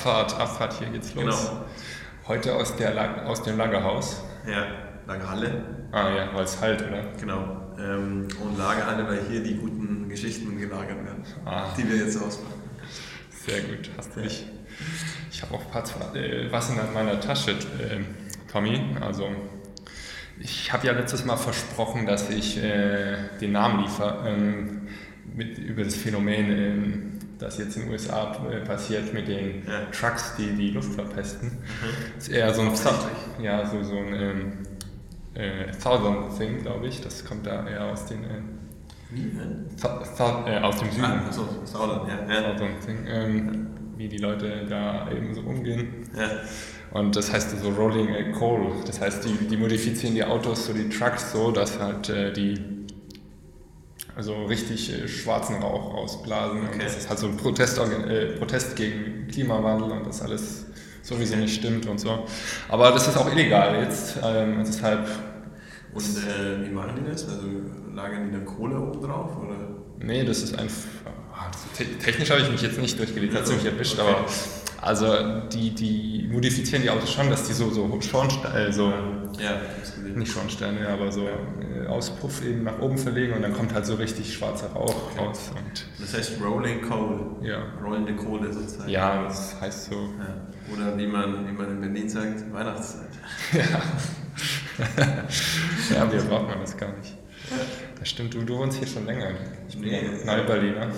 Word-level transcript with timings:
Abfahrt, 0.00 0.40
Abfahrt, 0.40 0.78
hier 0.78 0.88
geht's 0.88 1.14
los. 1.14 1.24
Genau. 1.50 1.64
Heute 2.26 2.54
aus, 2.54 2.74
der 2.76 3.26
aus 3.28 3.42
dem 3.42 3.58
Lagerhaus. 3.58 4.22
Ja, 4.50 4.64
Lagerhalle. 5.06 5.62
Ah 5.92 6.08
ja, 6.08 6.30
weil 6.34 6.44
es 6.44 6.58
halt, 6.58 6.80
oder? 6.88 7.02
Genau. 7.20 7.74
Ähm, 7.78 8.26
und 8.42 8.56
Lagerhalle, 8.56 9.06
weil 9.06 9.20
hier 9.28 9.42
die 9.42 9.56
guten 9.56 10.08
Geschichten 10.08 10.58
gelagert 10.58 11.04
werden, 11.04 11.22
Ah. 11.44 11.66
die 11.76 11.86
wir 11.86 11.96
jetzt 11.98 12.16
auspacken. 12.16 12.62
Sehr 13.46 13.60
gut, 13.60 13.90
hast 13.98 14.16
du 14.16 14.22
dich. 14.22 14.46
Ich 15.30 15.42
habe 15.42 15.54
auch 15.54 15.66
ein 15.66 15.70
paar 15.70 16.16
äh, 16.16 16.50
was 16.50 16.70
in 16.70 16.76
meiner 16.94 17.20
Tasche, 17.20 17.50
äh, 17.50 18.00
Tommy. 18.50 18.80
Also, 19.02 19.28
ich 20.38 20.72
habe 20.72 20.86
ja 20.86 20.94
letztes 20.94 21.26
Mal 21.26 21.36
versprochen, 21.36 22.06
dass 22.06 22.30
ich 22.30 22.56
äh, 22.56 23.18
den 23.38 23.52
Namen 23.52 23.82
liefere 23.82 24.26
ähm, 24.26 24.88
mit, 25.34 25.58
über 25.58 25.84
das 25.84 25.94
Phänomen, 25.94 26.50
ähm, 26.50 27.19
das 27.40 27.58
jetzt 27.58 27.76
in 27.76 27.84
den 27.84 27.92
USA 27.92 28.36
passiert 28.66 29.12
mit 29.12 29.28
den 29.28 29.66
Ja. 29.66 29.86
Trucks, 29.92 30.34
die 30.36 30.52
die 30.52 30.70
Luft 30.70 30.94
verpesten. 30.94 31.58
Das 32.16 32.28
ist 32.28 32.34
eher 32.34 32.52
so 32.54 32.62
ein 32.62 32.72
ja, 33.42 33.66
so, 33.66 33.82
so 33.82 33.96
ein 33.96 34.14
ähm, 34.14 34.52
äh, 35.34 35.72
Southern 35.72 36.36
Thing, 36.36 36.62
glaube 36.62 36.86
ich. 36.86 37.00
Das 37.00 37.24
kommt 37.24 37.46
da 37.46 37.66
eher 37.66 37.86
aus 37.86 38.06
den 38.06 38.24
äh, 38.24 38.42
Wie? 39.10 39.32
Äh, 40.48 40.58
aus 40.60 40.78
dem 40.78 40.90
Süden. 40.90 41.04
Ah, 41.04 41.24
achso, 41.26 41.48
Sauerland, 41.64 42.08
ja. 42.08 42.34
ja. 42.34 42.52
Southern 42.52 42.80
Thing, 42.84 42.98
ähm, 43.08 43.66
wie 43.96 44.08
die 44.08 44.18
Leute 44.18 44.66
da 44.68 45.10
eben 45.10 45.34
so 45.34 45.40
umgehen. 45.42 46.10
ja. 46.16 46.28
Und 46.92 47.14
das 47.14 47.32
heißt 47.32 47.56
so 47.60 47.70
Rolling 47.70 48.32
Coal. 48.32 48.72
Das 48.84 49.00
heißt, 49.00 49.24
die, 49.24 49.46
die 49.46 49.56
modifizieren 49.56 50.14
die 50.14 50.24
Autos, 50.24 50.66
so 50.66 50.72
die 50.72 50.88
Trucks 50.88 51.30
so, 51.32 51.52
dass 51.52 51.78
halt 51.78 52.08
äh, 52.08 52.32
die 52.32 52.79
also 54.16 54.44
richtig 54.46 54.92
äh, 54.92 55.08
schwarzen 55.08 55.56
Rauch 55.62 55.94
ausblasen. 55.94 56.60
Und 56.60 56.68
Okay. 56.68 56.80
das 56.84 56.96
ist 56.98 57.08
halt 57.08 57.18
so 57.18 57.26
ein 57.28 57.36
Protest, 57.36 57.78
äh, 57.78 58.36
Protest 58.38 58.76
gegen 58.76 59.26
Klimawandel 59.28 59.90
und 59.92 60.06
das 60.06 60.22
alles 60.22 60.66
sowieso 61.02 61.36
nicht 61.36 61.54
stimmt 61.54 61.86
und 61.86 61.98
so. 61.98 62.24
Aber 62.68 62.90
das 62.90 63.08
ist 63.08 63.16
auch 63.16 63.30
illegal 63.32 63.82
jetzt. 63.82 64.18
Ähm, 64.22 64.56
deshalb, 64.64 65.08
Und 65.94 66.02
äh, 66.02 66.64
wie 66.66 66.70
machen 66.70 67.00
die 67.02 67.10
das? 67.10 67.28
Also 67.28 67.46
lagern 67.94 68.26
die 68.26 68.32
dann 68.32 68.44
Kohle 68.44 68.78
oben 68.78 69.00
drauf? 69.00 69.30
Oder? 69.38 69.56
nee, 69.98 70.24
das 70.24 70.42
ist 70.42 70.58
einfach. 70.58 70.88
Te- 71.76 71.98
Technisch 71.98 72.30
habe 72.30 72.40
ich 72.42 72.50
mich 72.50 72.62
jetzt 72.62 72.78
nicht 72.78 72.98
durchgelegt, 72.98 73.34
hat 73.34 73.40
Also, 73.42 73.54
mich 73.54 73.64
erwischt, 73.64 73.98
okay. 73.98 74.08
aber 74.08 74.24
also 74.82 75.14
die, 75.52 75.70
die 75.74 76.26
modifizieren 76.32 76.82
die 76.82 76.88
Autos 76.90 77.12
schon, 77.12 77.28
dass 77.28 77.46
die 77.46 77.52
so, 77.52 77.70
so 77.70 78.00
Schornsteine, 78.00 78.68
äh, 78.68 78.72
so 78.72 78.90
Ja, 79.38 79.60
nicht 80.14 80.32
Schornsteine, 80.32 80.88
aber 80.88 81.12
so 81.12 81.26
äh, 81.26 81.86
Auspuff 81.86 82.42
eben 82.42 82.62
nach 82.64 82.78
oben 82.80 82.96
verlegen 82.96 83.34
und 83.34 83.42
dann 83.42 83.52
kommt 83.52 83.74
halt 83.74 83.84
so 83.84 83.96
richtig 83.96 84.32
schwarzer 84.32 84.68
Rauch 84.68 84.94
raus. 85.18 85.50
Und 85.54 85.86
Das 86.00 86.14
heißt 86.14 86.32
Rolling 86.42 86.80
Coal. 86.80 87.36
ja, 87.42 87.58
Rollende 87.84 88.16
Kohle 88.16 88.50
sozusagen. 88.52 88.88
ja, 88.88 89.24
das 89.24 89.60
heißt 89.60 89.90
so. 89.90 89.96
Ja. 90.18 90.74
Oder 90.74 90.96
wie 90.96 91.06
man, 91.06 91.46
wie 91.46 91.52
man 91.52 91.70
in 91.72 91.80
Berlin 91.82 92.08
sagt, 92.08 92.50
Weihnachtszeit. 92.52 93.08
Ja, 95.94 96.10
wir 96.12 96.22
braucht 96.22 96.48
man 96.48 96.60
das 96.60 96.76
gar 96.76 96.88
nicht. 96.96 97.14
Das 98.00 98.08
stimmt, 98.08 98.32
du, 98.32 98.42
du 98.42 98.56
wohnst 98.56 98.78
hier 98.78 98.88
schon 98.88 99.04
länger. 99.04 99.28
Ich 99.68 99.78
bin 99.78 99.90
Nee. 99.90 100.00
Neu-Berliner. 100.24 100.88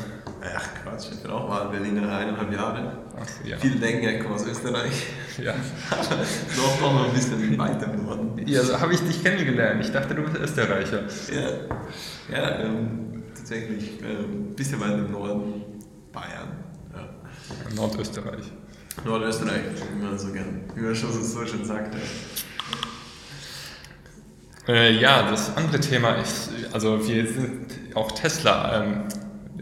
Ach 0.41 0.69
Quatsch, 0.83 1.09
ich 1.13 1.21
bin 1.21 1.33
auch 1.33 1.49
mal 1.49 1.69
Berliner 1.69 2.03
eineinhalb 2.17 2.53
Jahre. 2.53 2.97
Achso, 3.21 3.45
ja. 3.45 3.57
Viele 3.59 3.77
denken, 3.77 4.09
ich 4.09 4.21
komme 4.21 4.37
aus 4.37 4.47
Österreich. 4.47 5.07
Ja, 5.43 5.53
Noch 6.57 6.81
noch 6.81 6.93
mal 6.95 7.07
ein 7.09 7.13
bisschen 7.13 7.59
weiter 7.59 7.93
im 7.93 8.05
Norden. 8.07 8.47
ja 8.47 8.63
so 8.63 8.81
habe 8.81 8.95
ich 8.95 9.01
dich 9.01 9.23
kennengelernt. 9.23 9.85
Ich 9.85 9.91
dachte, 9.91 10.15
du 10.15 10.23
bist 10.23 10.37
Österreicher. 10.37 11.03
Ja, 11.33 12.37
ja 12.37 12.59
ähm, 12.61 13.25
tatsächlich 13.35 14.01
ähm, 14.03 14.51
ein 14.51 14.55
bisschen 14.55 14.81
weiter 14.81 14.99
im 14.99 15.11
Norden. 15.11 15.65
Bayern. 16.13 16.65
Ja. 16.95 17.09
Nordösterreich. 17.75 18.53
Nordösterreich, 19.05 19.63
wie 19.97 20.05
man 20.05 20.19
so 20.19 20.33
gern, 20.33 20.63
wie 20.77 20.83
man 20.83 20.95
schon 20.95 21.13
so 21.13 21.47
schön 21.47 21.65
sagt. 21.65 21.95
Ja. 21.95 22.01
Äh, 24.69 24.93
ja, 25.01 25.29
das 25.29 25.57
andere 25.57 25.81
Thema 25.81 26.15
ist, 26.17 26.42
also 26.73 27.07
wir 27.09 27.27
sind 27.27 27.67
auch 27.95 28.13
Tesla 28.13 28.83
ähm, 28.85 29.05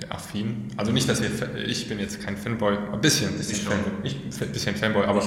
affin. 0.08 0.68
Also 0.76 0.92
nicht, 0.92 1.08
dass 1.08 1.20
wir, 1.22 1.30
ich 1.66 1.88
bin 1.88 1.98
jetzt 1.98 2.24
kein 2.24 2.36
Fanboy, 2.36 2.76
ein 2.92 3.00
bisschen, 3.00 3.36
bisschen, 3.36 3.56
Ich. 3.56 3.62
Fanboy, 3.64 3.92
ich, 4.02 4.16
ein 4.42 4.52
bisschen 4.52 4.76
Fanboy, 4.76 5.04
aber 5.04 5.20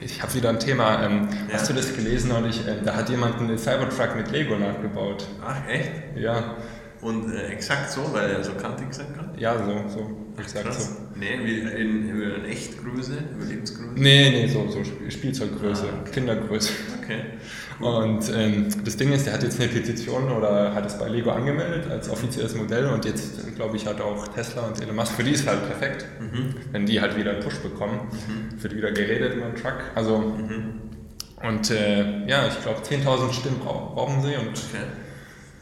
Ich 0.00 0.12
ich 0.16 0.22
habe 0.22 0.34
wieder 0.34 0.48
ein 0.50 0.58
Thema. 0.60 1.04
Ähm, 1.04 1.28
Ja. 1.48 1.54
Hast 1.54 1.68
du 1.70 1.74
das 1.74 1.94
gelesen 1.94 2.28
neulich? 2.30 2.66
Äh, 2.66 2.82
da 2.84 2.94
hat 2.96 3.08
jemand 3.10 3.38
einen 3.40 3.58
Cybertruck 3.58 4.16
mit 4.16 4.30
Lego 4.30 4.56
nachgebaut. 4.56 5.26
Ach, 5.44 5.66
echt? 5.68 5.90
Ja, 6.16 6.56
Und 7.00 7.32
äh, 7.32 7.46
exakt 7.48 7.90
so, 7.90 8.12
weil 8.12 8.30
er 8.30 8.42
so 8.44 8.52
kantig 8.54 8.92
sein 8.92 9.06
kann? 9.16 9.30
ja, 9.38 9.56
so, 9.56 9.88
so, 9.88 10.10
exakt 10.40 10.64
Krass. 10.66 10.86
so. 10.96 11.18
Nee, 11.18 11.38
wie 11.44 11.58
in, 11.60 12.08
in 12.10 12.44
Echtgröße, 12.44 13.12
Überlebensgröße? 13.36 13.92
Nee, 13.96 14.30
nee, 14.30 14.48
so, 14.48 14.68
so 14.68 14.82
Spielzeuggröße, 15.08 15.84
Ah, 15.86 16.00
okay. 16.02 16.10
Kindergröße. 16.12 16.72
Okay. 17.02 17.20
Und 17.80 18.32
ähm, 18.34 18.66
das 18.84 18.96
Ding 18.96 19.12
ist, 19.12 19.26
der 19.26 19.34
hat 19.34 19.42
jetzt 19.44 19.60
eine 19.60 19.68
Petition 19.68 20.30
oder 20.32 20.74
hat 20.74 20.84
es 20.86 20.98
bei 20.98 21.08
Lego 21.08 21.30
angemeldet 21.30 21.88
als 21.90 22.10
offizielles 22.10 22.56
Modell 22.56 22.86
und 22.86 23.04
jetzt, 23.04 23.54
glaube 23.54 23.76
ich, 23.76 23.86
hat 23.86 24.00
auch 24.00 24.26
Tesla 24.28 24.62
und 24.62 24.80
Elon 24.82 24.96
Musk, 24.96 25.12
für 25.12 25.22
die 25.22 25.30
ist 25.32 25.46
halt 25.46 25.64
perfekt, 25.66 26.04
Mhm. 26.20 26.54
wenn 26.72 26.86
die 26.86 27.00
halt 27.00 27.16
wieder 27.16 27.30
einen 27.32 27.40
Push 27.40 27.58
bekommen, 27.58 28.00
wird 28.60 28.74
wieder 28.74 28.90
geredet 28.90 29.34
über 29.36 29.46
den 29.46 29.54
Truck. 29.54 29.78
Also, 29.94 30.18
Mhm. 30.18 30.80
und 31.48 31.70
äh, 31.70 32.26
ja, 32.26 32.48
ich 32.48 32.60
glaube, 32.62 32.80
10.000 32.82 33.32
Stimmen 33.32 33.60
brau- 33.60 33.92
brauchen 33.94 34.22
sie 34.22 34.34
und 34.36 34.48
Okay. 34.48 34.84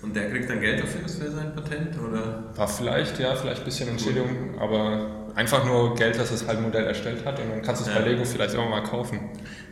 Und 0.02 0.14
der 0.14 0.30
kriegt 0.30 0.48
dann 0.48 0.60
Geld 0.60 0.80
dafür 0.82 1.08
für 1.08 1.30
sein 1.30 1.52
Patent, 1.54 1.98
oder? 1.98 2.44
war 2.54 2.68
vielleicht, 2.68 3.18
ja, 3.18 3.34
vielleicht 3.34 3.62
ein 3.62 3.64
bisschen 3.64 3.88
Entschädigung, 3.88 4.54
aber 4.60 5.15
einfach 5.36 5.64
nur 5.64 5.94
Geld, 5.94 6.18
dass 6.18 6.32
es 6.32 6.46
halt 6.48 6.58
ein 6.58 6.64
Modell 6.64 6.84
erstellt 6.84 7.24
hat 7.24 7.38
und 7.38 7.50
dann 7.50 7.62
kannst 7.62 7.82
du 7.86 7.88
es 7.90 7.94
Ja. 7.94 8.00
bei 8.02 8.08
Lego 8.08 8.24
vielleicht 8.24 8.56
auch 8.56 8.68
mal 8.68 8.82
kaufen. 8.82 9.20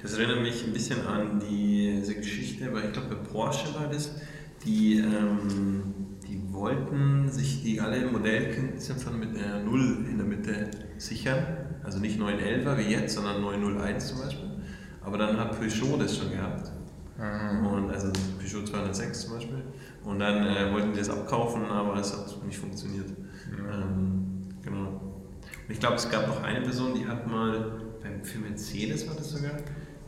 Das 0.02 0.16
erinnert 0.16 0.42
mich 0.42 0.64
ein 0.64 0.72
bisschen 0.72 1.04
an 1.06 1.41
die, 1.41 1.97
diese 2.00 2.14
Geschichte, 2.14 2.72
weil 2.72 2.84
ich 2.84 2.92
glaube 2.92 3.16
bei 3.16 3.28
Porsche 3.32 3.75
war 3.75 3.88
das, 3.91 4.14
die, 4.64 4.98
ähm, 4.98 5.82
die 6.28 6.41
wollten 6.52 7.28
sich 7.30 7.62
die 7.62 7.80
alle 7.80 8.06
Modellkennziffern 8.06 9.19
mit 9.19 9.30
einer 9.36 9.60
0 9.60 10.06
in 10.10 10.19
der 10.19 10.26
Mitte 10.26 10.70
sichern. 10.98 11.44
Also 11.82 11.98
nicht 11.98 12.19
911er 12.20 12.78
wie 12.78 12.82
jetzt, 12.92 13.14
sondern 13.14 13.41
901 13.42 14.06
zum 14.08 14.19
Beispiel. 14.20 14.50
Aber 15.02 15.19
dann 15.19 15.38
hat 15.38 15.58
Peugeot 15.58 15.96
das 15.98 16.16
schon 16.16 16.31
gehabt. 16.31 16.70
Ah. 17.19 17.58
Und 17.66 17.91
also 17.91 18.08
Peugeot 18.38 18.64
206 18.66 19.20
zum 19.26 19.34
Beispiel. 19.34 19.62
Und 20.04 20.19
dann 20.19 20.46
äh, 20.46 20.72
wollten 20.72 20.92
die 20.92 20.98
das 20.98 21.10
abkaufen, 21.10 21.64
aber 21.66 21.96
es 21.98 22.12
hat 22.12 22.44
nicht 22.46 22.58
funktioniert. 22.58 23.08
Ähm, 23.08 23.56
genau. 23.56 23.76
Und 23.86 24.24
ich 25.69 25.80
glaube, 25.80 25.97
es 25.97 26.10
gab 26.10 26.26
noch 26.26 26.42
eine 26.42 26.60
Person, 26.60 26.94
die 26.94 27.06
hat 27.06 27.26
mal 27.26 27.80
für 28.25 28.38
Mercedes 28.38 29.06
war 29.08 29.14
das 29.16 29.30
sogar 29.30 29.52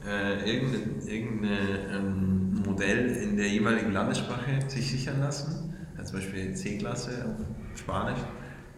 äh, 0.06 0.50
irgendein 0.50 1.06
irgendeine, 1.06 1.58
ähm, 1.92 2.62
Modell 2.64 3.08
in 3.16 3.36
der 3.36 3.48
jeweiligen 3.48 3.92
Landessprache 3.92 4.58
sich 4.68 4.90
sichern 4.90 5.20
lassen. 5.20 5.74
Ja, 5.96 6.04
zum 6.04 6.18
Beispiel 6.18 6.54
C-Klasse 6.54 7.26
auf 7.26 7.78
Spanisch. 7.78 8.20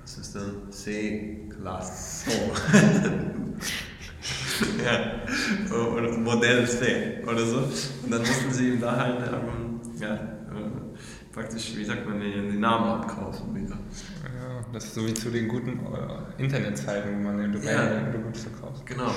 Das 0.00 0.18
ist 0.18 0.34
dann 0.34 0.70
C-Klasse. 0.70 2.30
ja, 4.84 5.22
oder 5.74 6.18
Modell 6.18 6.66
C 6.66 7.22
oder 7.24 7.46
so. 7.46 7.58
Und 7.58 8.10
dann 8.10 8.20
mussten 8.20 8.52
sie 8.52 8.68
ihm 8.70 8.80
da 8.80 8.96
halt 8.96 9.20
ähm, 9.28 9.80
ja, 10.00 10.37
praktisch, 11.32 11.76
wie 11.76 11.84
sagt 11.84 12.06
man, 12.08 12.20
den, 12.20 12.48
den 12.50 12.60
Namen 12.60 12.86
abkaufen 13.02 13.54
wieder. 13.54 13.76
Ja, 14.24 14.64
das 14.72 14.84
ist 14.86 14.94
so 14.94 15.06
wie 15.06 15.14
zu 15.14 15.30
den 15.30 15.48
guten 15.48 15.80
äh, 15.80 16.42
Internetseiten, 16.42 17.18
wo 17.18 17.22
man 17.22 17.38
eine 17.40 17.52
Domain 17.52 17.66
Ja. 18.14 18.18
gut 18.20 18.36
verkauft. 18.36 18.86
Genau. 18.86 19.10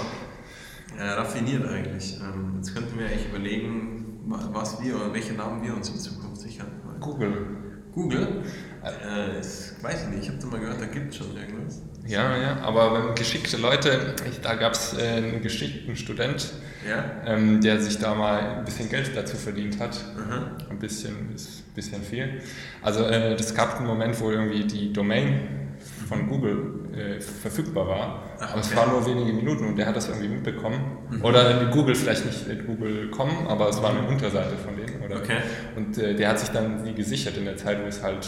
Äh, 0.98 1.04
raffiniert 1.04 1.66
eigentlich. 1.68 2.20
Ähm, 2.22 2.54
jetzt 2.58 2.74
könnten 2.76 2.98
wir 3.00 3.06
echt 3.06 3.30
überlegen, 3.30 4.20
wa- 4.26 4.50
was 4.52 4.82
wir 4.84 4.96
oder 4.96 5.14
welche 5.14 5.34
Namen 5.34 5.64
wir 5.64 5.74
uns 5.76 5.90
in 5.90 5.96
Zukunft 5.98 6.42
sichern 6.42 6.68
wollen. 6.86 7.00
Google. 7.00 7.48
Google? 7.94 8.44
Äh, 8.84 9.38
das 9.38 9.76
weiß 9.82 10.04
ich 10.04 10.10
nicht, 10.10 10.24
ich 10.24 10.30
habe 10.30 10.40
da 10.40 10.48
mal 10.48 10.60
gehört, 10.60 10.82
da 10.82 10.86
gibt 10.86 11.10
es 11.12 11.18
schon 11.18 11.36
irgendwas. 11.36 11.82
Ja, 12.08 12.36
ja, 12.38 12.58
aber 12.62 12.94
wenn 12.94 13.16
geschickte 13.16 13.58
Leute, 13.58 14.16
ich, 14.30 14.42
da 14.42 14.56
gab 14.56 14.74
es 14.74 14.98
äh, 14.98 15.18
einen 15.18 15.42
geschickten 15.42 15.96
Student, 15.96 16.52
Ja? 16.88 17.04
ähm, 17.26 17.62
der 17.62 17.80
sich 17.80 18.00
da 18.00 18.16
mal 18.16 18.58
ein 18.58 18.66
bisschen 18.66 18.90
Geld 18.90 19.12
dazu 19.16 19.38
verdient 19.38 19.80
hat. 19.80 19.98
Aha. 20.18 20.58
Ein 20.70 20.80
bisschen 20.80 21.34
ist 21.36 21.60
ein 21.68 21.74
bisschen 21.76 22.02
viel. 22.02 22.42
Also 22.82 23.04
äh, 23.06 23.34
es 23.34 23.54
gab 23.54 23.78
einen 23.78 23.88
Moment, 23.88 24.20
wo 24.20 24.32
irgendwie 24.32 24.64
die 24.64 24.92
Domain 24.92 25.78
von 26.08 26.28
Google 26.28 26.80
äh, 26.96 27.22
verfügbar 27.22 27.88
war, 27.88 28.24
Ach, 28.40 28.52
aber 28.52 28.62
es 28.62 28.76
waren 28.76 28.92
nur 28.92 29.06
wenige 29.06 29.32
Minuten 29.34 29.66
und 29.66 29.78
der 29.78 29.86
hat 29.86 29.96
das 29.96 30.10
irgendwie 30.10 30.28
mitbekommen. 30.28 30.98
Oder 31.24 31.54
die 31.66 31.72
Google 31.72 31.96
vielleicht 31.96 32.26
nicht 32.26 32.48
mit 32.48 32.66
Google.com, 32.68 33.48
aber 33.48 33.70
es 33.70 33.82
war 33.82 33.92
eine 33.92 34.08
Unterseite 34.08 34.58
von 34.58 34.76
denen. 34.76 35.02
Oder? 35.04 35.18
Okay. 35.18 35.38
Und 35.76 35.98
äh, 35.98 36.14
der 36.16 36.30
hat 36.30 36.40
sich 36.40 36.50
dann 36.50 36.84
die 36.84 36.94
gesichert 36.94 37.38
in 37.38 37.46
der 37.46 37.58
Zeit, 37.58 37.82
wo 37.82 37.88
es 37.88 38.04
halt 38.04 38.28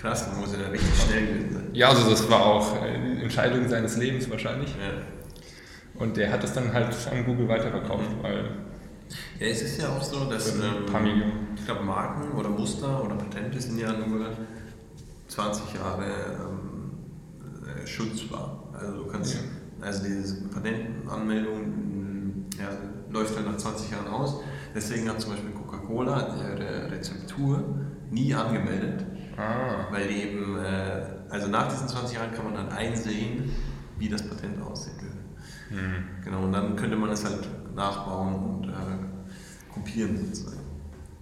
Krass, 0.00 0.30
dann 0.30 0.40
muss 0.40 0.52
ja 0.52 0.68
richtig 0.68 0.94
schnell 1.02 1.26
gewesen 1.26 1.52
sein. 1.54 1.68
Ja, 1.72 1.88
also 1.88 2.08
das 2.08 2.30
war 2.30 2.40
auch 2.44 2.76
die 2.82 3.22
Entscheidung 3.22 3.68
seines 3.68 3.96
Lebens 3.96 4.30
wahrscheinlich. 4.30 4.70
Ja. 4.70 5.02
Und 6.00 6.16
der 6.16 6.30
hat 6.32 6.44
es 6.44 6.52
dann 6.52 6.72
halt 6.72 6.94
an 7.10 7.24
Google 7.26 7.48
weiterverkauft, 7.48 8.04
Mhm. 8.18 8.22
weil 8.22 8.44
Ja, 9.40 9.46
es 9.46 9.62
ist 9.62 9.80
ja 9.80 9.88
auch 9.88 10.02
so, 10.02 10.24
dass 10.26 10.54
ein 10.54 10.62
ähm, 10.62 10.86
paar 10.86 11.00
Millionen. 11.00 11.48
ich 11.56 11.64
glaube 11.64 11.82
Marken 11.82 12.30
oder 12.38 12.48
Muster 12.50 13.02
oder 13.04 13.16
Patente 13.16 13.60
sind 13.60 13.78
ja 13.78 13.92
nur 13.92 14.26
20 15.28 15.74
Jahre 15.74 16.04
ähm, 16.04 16.92
äh, 17.82 17.86
Schutz 17.86 18.30
war. 18.30 18.68
Also 18.78 19.02
du 19.02 19.06
kannst, 19.06 19.34
ja. 19.34 19.40
also 19.80 20.04
diese 20.04 20.42
Patentanmeldung 20.48 22.46
ja, 22.58 22.68
läuft 23.10 23.36
dann 23.36 23.46
nach 23.46 23.56
20 23.56 23.90
Jahren 23.90 24.08
aus. 24.08 24.40
Deswegen 24.74 25.08
hat 25.08 25.20
zum 25.20 25.32
Beispiel 25.32 25.50
Coca-Cola 25.50 26.36
ihre 26.38 26.90
Rezeptur 26.92 27.64
nie 28.10 28.32
angemeldet, 28.34 29.04
ah. 29.38 29.86
weil 29.90 30.10
eben, 30.10 30.58
äh, 30.58 31.02
also 31.30 31.48
nach 31.48 31.68
diesen 31.68 31.88
20 31.88 32.16
Jahren 32.16 32.32
kann 32.32 32.44
man 32.44 32.54
dann 32.54 32.68
einsehen, 32.70 33.50
wie 33.98 34.08
das 34.08 34.28
Patent 34.28 34.60
aussehen 34.62 34.96
würde. 35.00 35.82
Mhm. 35.82 36.24
Genau, 36.24 36.44
und 36.44 36.52
dann 36.52 36.76
könnte 36.76 36.96
man 36.96 37.10
es 37.10 37.24
halt 37.24 37.46
nachbauen 37.74 38.34
und 38.34 38.68
äh, 38.68 39.72
kopieren 39.72 40.16
sozusagen. 40.16 40.60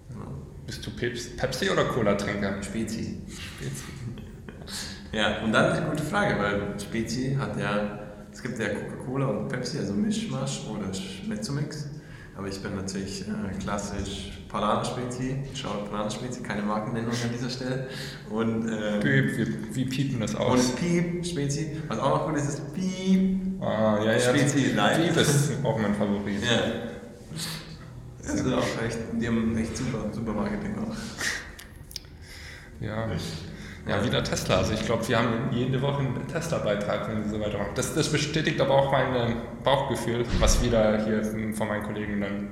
Genau. 0.09 0.31
Bist 0.65 0.85
du 0.85 0.91
Pepsi 0.91 1.69
oder 1.69 1.85
Cola-Trinker? 1.85 2.61
Spezi. 2.63 3.21
Spezi. 3.27 3.83
ja, 5.11 5.43
und 5.43 5.51
dann 5.51 5.71
eine 5.71 5.89
gute 5.89 6.03
Frage, 6.03 6.39
weil 6.39 6.79
Spezi 6.79 7.37
hat 7.39 7.57
ja, 7.57 7.99
es 8.31 8.41
gibt 8.41 8.59
ja 8.59 8.69
Coca-Cola 8.69 9.27
und 9.27 9.47
Pepsi, 9.49 9.79
also 9.79 9.93
Mischmasch 9.93 10.65
oder 10.67 10.91
Mezzomix. 11.27 11.89
Aber 12.37 12.47
ich 12.47 12.61
bin 12.61 12.75
natürlich 12.75 13.27
äh, 13.27 13.57
klassisch 13.59 14.36
Paulaner-Spezi. 14.49 15.37
Schau, 15.53 15.69
Paulaner-Spezi, 15.89 16.41
keine 16.41 16.61
Markennennung 16.61 17.11
an 17.11 17.31
dieser 17.33 17.49
Stelle. 17.49 17.87
Und, 18.29 18.67
ähm, 18.67 18.99
Piep, 18.99 19.37
wie, 19.37 19.75
wie 19.75 19.85
piepen 19.85 20.19
das 20.19 20.35
aus? 20.35 20.65
Und 20.65 20.75
Piep, 20.75 21.25
Spezi. 21.25 21.77
Was 21.87 21.99
auch 21.99 22.09
noch 22.09 22.27
gut 22.27 22.37
ist, 22.37 22.49
ist 22.49 22.73
Piep. 22.73 23.61
Ah, 23.61 23.99
ja, 24.03 24.13
ja. 24.13 24.19
Spezi 24.19 24.71
Live. 24.73 24.97
Piep 24.97 25.17
ist 25.17 25.51
auch 25.63 25.77
mein 25.79 25.95
Favorit. 25.95 26.41
Ja. 26.43 26.61
Das 28.21 28.35
ist 28.35 28.53
auch 28.53 28.83
echt, 28.85 28.97
die 29.13 29.27
haben 29.27 29.57
echt 29.57 29.77
super, 29.77 30.05
super 30.11 30.33
Marketing 30.33 30.75
auch. 30.79 30.95
Ja. 32.81 33.07
Ja, 33.87 34.03
wieder 34.03 34.23
Tesla. 34.23 34.57
Also 34.57 34.73
ich 34.73 34.85
glaube, 34.85 35.07
wir 35.07 35.17
haben 35.17 35.49
jede 35.51 35.81
Woche 35.81 35.99
einen 35.99 36.27
Tesla-Beitrag, 36.27 37.09
wenn 37.09 37.23
sie 37.23 37.29
so 37.29 37.39
weitermachen. 37.39 37.71
Das, 37.75 37.95
das 37.95 38.11
bestätigt 38.11 38.59
aber 38.59 38.73
auch 38.73 38.91
mein 38.91 39.15
ähm, 39.15 39.35
Bauchgefühl, 39.63 40.25
was 40.39 40.61
wieder 40.61 41.05
hier 41.05 41.23
von 41.53 41.67
meinen 41.67 41.83
Kollegen 41.83 42.19
dann 42.19 42.51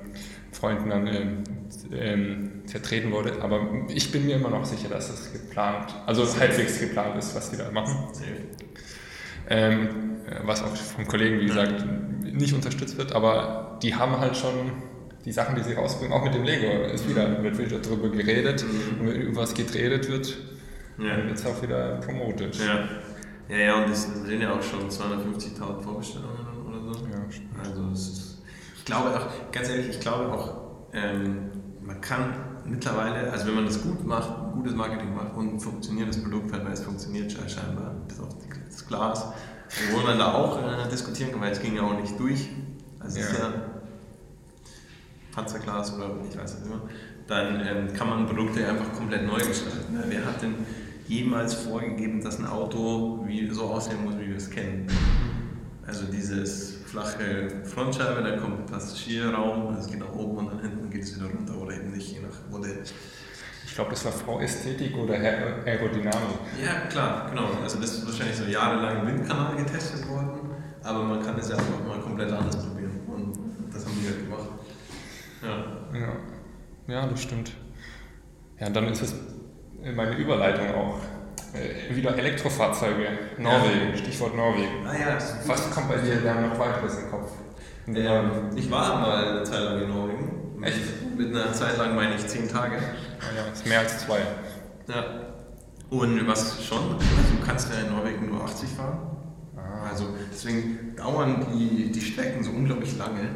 Freunden 0.53 0.89
dann 0.89 1.07
ähm, 1.07 1.43
ähm, 1.91 2.63
vertreten 2.65 3.11
wurde. 3.11 3.41
Aber 3.41 3.67
ich 3.89 4.11
bin 4.11 4.25
mir 4.25 4.37
immer 4.37 4.49
noch 4.49 4.63
sicher, 4.63 4.87
dass 4.87 5.09
das 5.09 5.33
geplant, 5.33 5.93
also 6.05 6.23
Sehr 6.23 6.41
halbwegs 6.41 6.79
geplant 6.79 7.17
ist, 7.17 7.35
was 7.35 7.51
die 7.51 7.57
da 7.57 7.69
machen. 7.69 8.07
Ähm, 9.49 9.89
was 10.43 10.63
auch 10.63 10.75
vom 10.75 11.05
Kollegen, 11.05 11.39
wie 11.39 11.47
gesagt, 11.47 11.85
nicht 12.23 12.53
unterstützt 12.53 12.97
wird, 12.97 13.13
aber 13.13 13.77
die 13.83 13.93
haben 13.93 14.17
halt 14.19 14.35
schon 14.37 14.71
die 15.25 15.31
Sachen, 15.31 15.55
die 15.55 15.63
sie 15.63 15.73
rausbringen, 15.73 16.13
auch 16.13 16.23
mit 16.23 16.33
dem 16.33 16.43
Lego, 16.43 16.85
ist 16.85 17.07
wieder, 17.09 17.43
wird 17.43 17.57
wieder 17.57 17.79
darüber 17.79 18.09
geredet, 18.09 18.63
mhm. 18.99 19.07
über 19.07 19.41
was 19.41 19.53
geredet 19.53 20.09
wird, 20.09 20.37
ja. 20.97 21.17
wird 21.17 21.37
es 21.37 21.45
auch 21.45 21.61
wieder 21.61 21.97
promoted. 21.97 22.55
Ja. 22.55 22.87
ja, 23.49 23.57
ja, 23.57 23.83
und 23.83 23.91
es 23.91 24.03
sind 24.03 24.41
ja 24.41 24.53
auch 24.53 24.61
schon 24.61 24.89
250.000 24.89 25.81
Vorbestellungen 25.81 26.47
oder 26.67 26.93
so. 26.93 27.05
Ja, 27.05 27.63
also 27.63 27.89
es 27.93 28.07
ist, 28.07 28.41
ich 28.77 28.85
glaube 28.85 29.17
auch, 29.17 29.51
ganz 29.51 29.69
ehrlich, 29.69 29.89
ich 29.89 29.99
glaube 29.99 30.31
auch, 30.31 30.55
ähm, 30.93 31.51
man 31.81 32.01
kann 32.01 32.33
mittlerweile, 32.65 33.31
also 33.31 33.47
wenn 33.47 33.55
man 33.55 33.65
das 33.65 33.81
gut 33.81 34.05
macht, 34.05 34.53
gutes 34.53 34.73
Marketing 34.73 35.13
macht 35.13 35.35
und 35.35 35.55
ein 35.55 35.59
funktionierendes 35.59 36.21
Produkt 36.23 36.51
hat, 36.53 36.65
weil 36.65 36.73
es 36.73 36.81
funktioniert 36.81 37.31
scheinbar, 37.31 37.95
bis 38.07 38.19
auf 38.19 38.29
das 38.67 38.87
Glas, 38.87 39.27
obwohl 39.87 40.03
man 40.03 40.17
da 40.17 40.33
auch 40.33 40.59
äh, 40.61 40.89
diskutieren 40.89 41.31
kann, 41.31 41.41
weil 41.41 41.51
es 41.51 41.61
ging 41.61 41.75
ja 41.75 41.83
auch 41.83 41.99
nicht 41.99 42.19
durch. 42.19 42.49
Also 42.99 43.19
ja. 43.19 43.25
es 43.25 43.31
ist 43.31 43.39
ja 43.39 43.53
Panzerglas 45.31 45.93
oder 45.93 46.09
ich 46.29 46.37
weiß 46.37 46.55
nicht 46.55 46.65
immer, 46.65 46.81
dann 47.27 47.61
ähm, 47.65 47.93
kann 47.93 48.09
man 48.09 48.25
Produkte 48.25 48.67
einfach 48.67 48.93
komplett 48.93 49.25
neu 49.25 49.37
gestalten. 49.37 49.99
Wer 50.07 50.25
hat 50.25 50.41
denn 50.41 50.55
jemals 51.07 51.53
vorgegeben, 51.53 52.21
dass 52.21 52.39
ein 52.39 52.47
Auto 52.47 53.23
wie, 53.27 53.49
so 53.49 53.63
aussehen 53.63 54.03
muss, 54.03 54.17
wie 54.17 54.27
wir 54.27 54.37
es 54.37 54.49
kennen? 54.49 54.87
Also 55.85 56.05
dieses 56.05 56.77
flache 56.85 57.61
Frontscheibe, 57.63 58.23
dann 58.23 58.39
kommt 58.39 58.65
Passagierraum, 58.65 59.75
es 59.75 59.87
geht 59.87 59.99
nach 59.99 60.13
oben 60.13 60.37
und 60.37 60.51
dann 60.51 60.61
hinten 60.61 60.89
geht 60.89 61.03
es 61.03 61.15
wieder 61.15 61.29
runter 61.29 61.55
oder 61.57 61.75
eben 61.75 61.91
nicht, 61.91 62.11
je 62.11 62.19
nach 62.21 62.49
Modell. 62.49 62.81
Ich 63.65 63.75
glaube, 63.75 63.91
das 63.91 64.05
war 64.05 64.11
Frau 64.11 64.39
Ästhetik 64.39 64.95
oder 64.95 65.13
Aerodynamik. 65.13 66.39
Ja, 66.63 66.87
klar, 66.89 67.29
genau. 67.29 67.49
Also 67.61 67.79
das 67.79 67.97
ist 67.97 68.05
wahrscheinlich 68.05 68.37
so 68.37 68.45
jahrelang 68.45 69.01
im 69.01 69.07
Windkanal 69.07 69.55
getestet 69.57 70.07
worden, 70.07 70.31
aber 70.81 71.03
man 71.03 71.21
kann 71.23 71.37
es 71.37 71.49
ja 71.49 71.57
einfach 71.57 71.85
mal 71.85 71.99
komplett 71.99 72.31
anders 72.31 72.65
probieren 72.65 72.99
und 73.07 73.37
das 73.71 73.85
haben 73.85 74.01
wir 74.01 74.09
halt 74.09 74.23
gemacht. 74.23 74.49
Ja. 75.43 75.99
ja. 75.99 76.13
Ja, 76.87 77.07
das 77.07 77.21
stimmt. 77.21 77.51
Ja, 78.59 78.69
dann 78.69 78.87
ist 78.87 79.01
es 79.01 79.15
meine 79.93 80.15
Überleitung 80.15 80.73
auch. 80.73 80.99
Äh, 81.53 81.95
wieder 81.95 82.17
Elektrofahrzeuge, 82.17 83.07
Norwegen, 83.37 83.91
ja. 83.91 83.97
Stichwort 83.97 84.35
Norwegen. 84.35 84.85
Ah, 84.85 84.93
ja, 84.97 85.17
Was 85.45 85.71
kommt 85.71 85.89
bei 85.89 85.97
dir 85.97 86.21
da 86.21 86.41
noch 86.41 86.57
weiteres 86.59 86.99
im 86.99 87.11
Kopf? 87.11 87.31
Ähm, 87.87 88.49
ich 88.55 88.69
war 88.69 88.99
mal 88.99 89.27
eine 89.27 89.43
Zeit 89.43 89.61
lang 89.61 89.81
in 89.81 89.89
Norwegen. 89.89 90.63
Echt? 90.63 91.17
Mit 91.17 91.35
einer 91.35 91.53
Zeit 91.53 91.77
lang 91.77 91.95
meine 91.95 92.15
ich 92.15 92.27
zehn 92.27 92.49
Tage. 92.49 92.77
Ah, 92.77 93.35
ja, 93.35 93.53
ist 93.53 93.65
mehr 93.67 93.79
als 93.79 93.99
zwei. 93.99 94.19
Ja. 94.87 95.05
Und 95.91 96.27
was 96.27 96.65
schon, 96.65 96.95
also 96.95 97.35
du 97.39 97.45
kannst 97.45 97.71
ja 97.71 97.79
in 97.79 97.95
Norwegen 97.95 98.27
nur 98.27 98.43
80 98.43 98.69
fahren. 98.69 98.99
Ah. 99.55 99.89
Also 99.91 100.07
deswegen 100.31 100.95
dauern 100.97 101.45
die, 101.53 101.91
die 101.91 102.01
Strecken 102.01 102.43
so 102.43 102.49
unglaublich 102.49 102.97
lange 102.97 103.29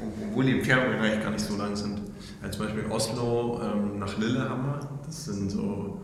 obwohl 0.00 0.44
die 0.44 0.58
Entfernungen 0.58 0.98
eigentlich 0.98 1.22
gar 1.22 1.30
nicht 1.30 1.44
so 1.44 1.56
lang 1.56 1.74
sind. 1.76 2.00
Also 2.42 2.58
zum 2.58 2.66
Beispiel 2.66 2.90
Oslo 2.90 3.60
ähm, 3.62 3.98
nach 3.98 4.16
Lillehammer, 4.18 4.80
das 5.04 5.24
sind 5.24 5.50
so, 5.50 6.00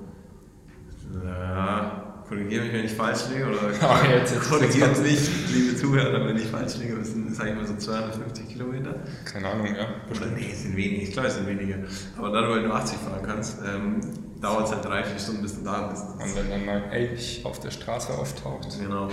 ja, 1.25 2.03
korrigiere 2.29 2.65
mich, 2.65 2.73
wenn 2.73 2.85
ich 2.85 2.93
falsch 2.93 3.29
liege, 3.31 3.47
oder 3.47 3.59
Ach, 3.83 4.05
jetzt, 4.09 4.35
jetzt, 4.35 4.49
korrigiert 4.49 5.03
mich, 5.03 5.31
liebe 5.53 5.77
Zuhörer, 5.77 6.27
wenn 6.27 6.37
ich 6.37 6.47
falsch 6.47 6.77
liege, 6.79 6.97
das 6.97 7.11
sind, 7.11 7.35
sage 7.35 7.50
ich 7.50 7.56
mal, 7.56 7.67
so 7.67 7.77
250 7.77 8.49
Kilometer. 8.49 8.94
Keine 9.25 9.49
Ahnung, 9.49 9.67
ja. 9.67 9.87
Oder 10.11 10.27
nee, 10.35 10.49
es 10.50 10.62
sind 10.62 10.77
wenige, 10.77 11.03
ich 11.03 11.12
glaube, 11.12 11.29
es 11.29 11.35
sind 11.35 11.47
wenige. 11.47 11.85
Aber 12.17 12.31
dann, 12.31 12.49
weil 12.49 12.62
du 12.62 12.73
80 12.73 12.99
fahren 12.99 13.23
kannst, 13.25 13.59
ähm, 13.67 14.00
dauert 14.41 14.67
es 14.67 14.73
halt 14.73 14.85
drei, 14.85 15.05
vier 15.05 15.19
Stunden, 15.19 15.43
bis 15.43 15.59
du 15.59 15.65
da 15.65 15.88
bist. 15.88 16.05
Und 16.05 16.37
wenn 16.37 16.50
dann 16.50 16.67
mal 16.67 16.83
Elch 16.91 17.43
auf 17.45 17.61
der 17.61 17.71
Straße 17.71 18.12
auftaucht. 18.12 18.69
Genau. 18.81 19.09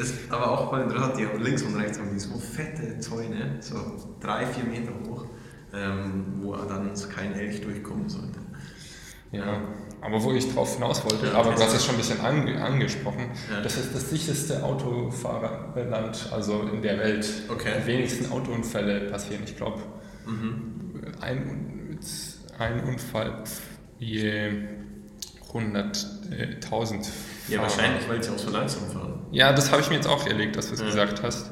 Das 0.00 0.12
ist 0.12 0.32
aber 0.32 0.50
auch 0.50 0.70
voll 0.70 0.80
interessant, 0.80 1.18
die 1.18 1.26
haben 1.26 1.42
links 1.42 1.62
und 1.62 1.76
rechts 1.76 1.98
haben 1.98 2.10
die 2.10 2.18
so 2.18 2.38
fette 2.38 2.98
Zäune, 3.00 3.58
so 3.60 3.76
drei, 4.18 4.46
vier 4.46 4.64
Meter 4.64 4.92
hoch, 5.06 5.26
ähm, 5.74 6.24
wo 6.40 6.56
dann 6.56 6.90
kein 7.14 7.34
Elch 7.34 7.60
durchkommen 7.60 8.08
sollte. 8.08 8.38
Ja, 9.30 9.60
aber 10.00 10.22
wo 10.22 10.32
ich 10.32 10.50
drauf 10.54 10.74
hinaus 10.74 11.04
wollte, 11.04 11.26
ja, 11.26 11.34
aber 11.34 11.52
du 11.52 11.62
hast 11.62 11.74
es 11.74 11.84
schon 11.84 11.96
ein 11.96 11.98
bisschen 11.98 12.18
ange 12.22 12.64
angesprochen, 12.64 13.26
ja. 13.50 13.60
das 13.60 13.76
ist 13.76 13.94
das 13.94 14.08
sicherste 14.08 14.64
Autofahrerland, 14.64 16.30
also 16.32 16.62
in 16.62 16.80
der 16.80 16.98
Welt. 16.98 17.28
Okay. 17.50 17.74
Die 17.82 17.86
wenigsten 17.86 18.32
Autounfälle 18.32 19.10
passieren. 19.10 19.42
Ich 19.44 19.54
glaube, 19.54 19.82
mhm. 20.26 21.12
ein, 21.20 21.98
ein 22.58 22.84
Unfall 22.84 23.44
je 23.98 24.50
100.000 25.52 27.06
ja, 27.48 27.60
wahrscheinlich, 27.60 28.08
weil 28.08 28.22
sie 28.22 28.30
auch 28.30 28.38
so 28.38 28.50
langsam 28.50 28.88
fahren. 28.88 29.19
Ja, 29.32 29.52
das 29.52 29.70
habe 29.70 29.80
ich 29.80 29.88
mir 29.88 29.96
jetzt 29.96 30.08
auch 30.08 30.26
erlegt, 30.26 30.56
dass 30.56 30.68
du 30.68 30.74
es 30.74 30.80
ja. 30.80 30.86
gesagt 30.86 31.22
hast. 31.22 31.50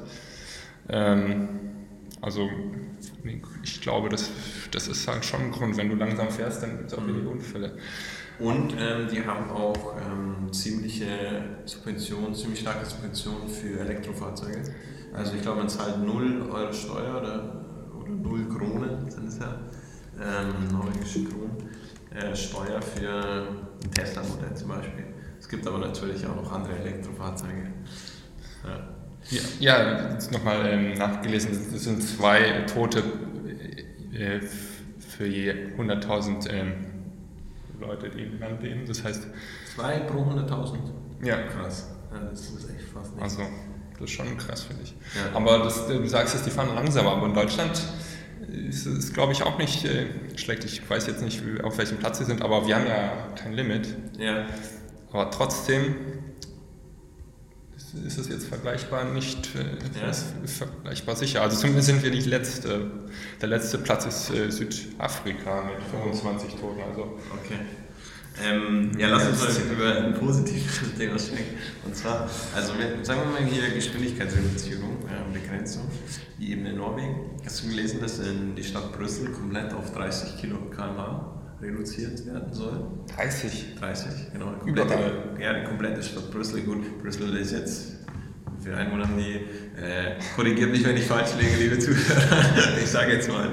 Ähm, 0.88 1.49
also, 2.20 2.49
ich 3.62 3.80
glaube, 3.80 4.08
das, 4.08 4.30
das 4.73 4.88
ist 4.88 5.06
halt 5.06 5.25
schon 5.25 5.42
ein 5.42 5.50
Grund. 5.52 5.76
Wenn 5.76 5.88
du 5.88 5.94
langsam 5.94 6.30
fährst, 6.30 6.62
dann 6.62 6.78
gibt 6.78 6.92
es 6.92 6.99
auch 6.99 7.02
mhm. 7.02 7.08
weniger 7.08 7.30
Unfälle. 7.30 7.78
Und 8.38 8.73
ähm, 8.78 9.08
die 9.11 9.25
haben 9.25 9.50
auch 9.50 9.97
ähm, 9.97 10.52
ziemliche 10.52 11.06
Subventionen, 11.64 12.35
ziemlich 12.35 12.61
starke 12.61 12.87
Subventionen 12.87 13.49
für 13.49 13.80
Elektrofahrzeuge. 13.80 14.62
Also 15.12 15.35
ich 15.35 15.42
glaube, 15.42 15.58
man 15.58 15.68
zahlt 15.68 15.99
0 15.99 16.49
Euro 16.50 16.73
Steuer 16.73 17.20
oder, 17.20 17.66
oder 17.99 18.11
0 18.11 18.49
Kronen 18.49 19.11
sind 19.11 19.28
es 19.28 19.38
ja, 19.38 19.58
ähm, 20.20 20.68
norwegische 20.70 21.25
Kronen, 21.25 21.56
äh, 22.14 22.35
Steuer 22.37 22.80
für 22.80 23.49
ein 23.82 23.90
Tesla-Modell 23.90 24.54
zum 24.54 24.68
Beispiel. 24.68 25.08
Es 25.49 25.52
gibt 25.52 25.67
aber 25.67 25.78
natürlich 25.78 26.26
auch 26.26 26.37
noch 26.37 26.52
andere 26.52 26.76
Elektrofahrzeuge. 26.76 27.73
Ja. 28.64 29.40
Ja, 29.59 29.81
ja 29.81 30.19
nochmal 30.31 30.67
ähm, 30.67 30.93
nachgelesen, 30.93 31.52
es 31.52 31.85
sind 31.85 32.02
zwei 32.02 32.67
Tote 32.71 33.02
äh, 34.12 34.40
für 34.99 35.26
je 35.26 35.55
100.000 35.78 36.50
ähm, 36.50 36.75
Leute, 37.81 38.11
die 38.11 38.25
im 38.25 38.38
Land 38.38 38.62
leben. 38.62 38.85
Das 38.87 39.02
heißt. 39.02 39.26
Zwei 39.75 40.00
pro 40.00 40.19
100.000? 40.19 40.81
Ja. 41.25 41.38
Krass. 41.45 41.93
Ja, 42.12 42.28
das 42.28 42.40
ist 42.50 42.69
echt 42.69 42.87
fast 42.93 43.17
nichts. 43.17 43.38
Also, 43.38 43.50
das 43.95 44.02
ist 44.02 44.11
schon 44.11 44.37
krass, 44.37 44.64
finde 44.64 44.83
ich. 44.83 44.95
Ja. 45.17 45.35
Aber 45.35 45.61
das, 45.61 45.87
du 45.87 46.07
sagst 46.07 46.35
jetzt, 46.35 46.45
die 46.45 46.50
fahren 46.50 46.75
langsamer, 46.75 47.12
aber 47.12 47.25
in 47.25 47.33
Deutschland 47.33 47.83
ist 48.69 48.85
es, 48.85 49.14
glaube 49.14 49.33
ich, 49.33 49.43
auch 49.43 49.57
nicht 49.57 49.87
äh, 49.87 50.09
schlecht. 50.37 50.67
Ich 50.67 50.88
weiß 50.88 51.07
jetzt 51.07 51.23
nicht, 51.23 51.43
auf 51.64 51.78
welchem 51.78 51.97
Platz 51.97 52.19
sie 52.19 52.26
sind, 52.26 52.43
aber 52.43 52.67
wir 52.67 52.76
haben 52.76 52.87
ja 52.87 53.28
kein 53.35 53.55
Limit. 53.55 53.88
Ja. 54.19 54.45
Aber 55.11 55.31
trotzdem 55.31 55.97
ist 58.07 58.19
es 58.19 58.29
jetzt 58.29 58.47
vergleichbar 58.47 59.05
nicht 59.05 59.55
äh, 59.55 60.00
ja. 60.00 60.12
vergleichbar 60.12 61.17
sicher. 61.17 61.43
Also 61.43 61.57
zumindest 61.57 61.87
sind 61.87 62.03
wir 62.03 62.11
die 62.11 62.21
letzte. 62.21 62.91
Der 63.41 63.49
letzte 63.49 63.79
Platz 63.79 64.07
ist 64.07 64.31
äh, 64.31 64.50
Südafrika 64.50 65.62
mit 65.62 65.83
25 65.91 66.55
Toten. 66.57 66.81
Also 66.83 67.19
okay. 67.33 67.59
Ähm, 68.45 68.93
ja, 68.97 69.09
lass 69.09 69.27
uns 69.27 69.41
mal 69.41 69.73
über 69.73 69.97
ein 69.97 70.15
positives 70.15 70.81
Thema 70.99 71.19
sprechen. 71.19 71.57
Und 71.85 71.97
zwar, 71.97 72.29
also 72.55 72.73
sagen 73.03 73.21
wir 73.25 73.41
mal 73.41 73.50
hier 73.50 73.69
Geschwindigkeitsreduzierung, 73.71 74.99
äh, 75.09 75.33
Begrenzung, 75.33 75.88
wie 76.38 76.53
eben 76.53 76.67
in 76.67 76.77
Norwegen. 76.77 77.31
Hast 77.45 77.65
du 77.65 77.69
gelesen, 77.69 78.00
dass 78.00 78.21
in 78.21 78.55
die 78.55 78.62
Stadt 78.62 78.93
Brüssel 78.97 79.33
komplett 79.33 79.73
auf 79.73 79.93
30 79.93 80.41
km/h 80.41 81.38
reduziert 81.61 82.25
werden 82.27 82.53
soll? 82.53 82.87
30? 83.17 83.77
30, 83.79 84.33
genau. 84.33 84.53
Komplette. 84.53 85.12
Ja, 85.41 85.53
die 85.55 85.65
komplette 85.65 86.03
Stadt 86.03 86.31
Brüssel. 86.31 86.62
Gut, 86.62 87.03
Brüssel 87.03 87.37
ist 87.37 87.53
jetzt 87.53 87.97
für 88.62 88.77
Einwohner 88.77 89.09
die, 89.17 89.35
äh, 89.81 90.19
korrigiert 90.35 90.71
mich, 90.71 90.85
wenn 90.85 90.97
ich 90.97 91.07
falsch 91.07 91.31
liege, 91.38 91.57
liebe 91.57 91.79
Zuhörer. 91.79 92.79
ich 92.83 92.91
sage 92.91 93.12
jetzt 93.12 93.29
mal 93.29 93.50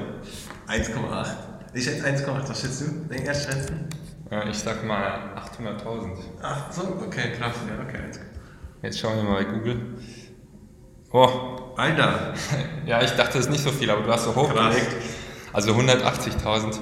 1,8. 0.68 1.28
Ich 1.74 1.84
schätze 1.84 2.06
1,8, 2.06 2.50
was 2.50 2.62
schätzt 2.62 2.82
du? 2.82 3.14
Den 3.14 3.24
Erstschätzen? 3.26 3.88
Ja, 4.32 4.48
ich 4.48 4.58
sag 4.58 4.86
mal 4.86 5.36
800.000. 5.36 6.18
Ach 6.42 6.72
so, 6.72 6.82
okay, 7.06 7.34
krass. 7.38 7.56
Ja, 7.68 7.84
okay. 7.84 8.00
Jetzt 8.82 9.00
schauen 9.00 9.18
wir 9.18 9.24
mal 9.24 9.44
bei 9.44 9.52
Google. 9.52 9.80
Oh. 11.12 11.74
Alter. 11.78 12.34
ja, 12.86 13.02
ich 13.02 13.12
dachte, 13.12 13.38
es 13.38 13.46
ist 13.46 13.52
nicht 13.52 13.64
so 13.64 13.72
viel, 13.72 13.90
aber 13.90 14.04
du 14.04 14.12
hast 14.12 14.26
so 14.26 14.36
hochgelegt. 14.36 14.96
Also 15.54 15.74
180.000. 15.74 16.80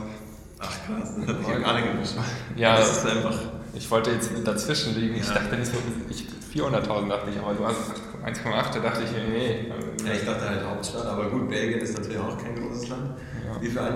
Krass, 0.85 1.13
das 1.17 1.27
hat 1.27 1.39
mich 1.39 1.47
ja 1.47 1.59
gar 1.59 1.73
nicht. 1.79 2.15
Ja, 2.55 2.77
das 2.77 2.97
ist 2.97 3.05
einfach. 3.05 3.39
Ich 3.75 3.89
wollte 3.89 4.11
jetzt 4.11 4.31
dazwischen 4.45 4.95
liegen. 4.95 5.15
Ich 5.15 5.27
Ja. 5.27 5.33
dachte 5.35 5.55
nicht 5.57 5.71
so, 5.71 5.77
ich, 6.09 6.27
400.000 6.53 7.09
dachte 7.09 7.29
ich, 7.31 7.39
aber 7.39 7.53
du 7.53 7.65
hast 7.65 7.91
1,8, 8.23 8.73
da 8.75 8.79
dachte 8.79 9.01
ich, 9.03 9.11
nee. 9.11 9.67
Ja, 10.05 10.13
ich 10.13 10.23
dachte 10.25 10.47
halt 10.49 10.63
Hauptstadt, 10.65 11.05
aber 11.07 11.29
gut, 11.29 11.49
Belgien 11.49 11.79
ist 11.79 11.97
natürlich 11.97 12.19
auch 12.19 12.37
kein 12.37 12.55
großes 12.55 12.89
Land. 12.89 13.11
Ja. 13.45 13.61
Wie 13.61 13.67
viel 13.67 13.79
ein, 13.79 13.95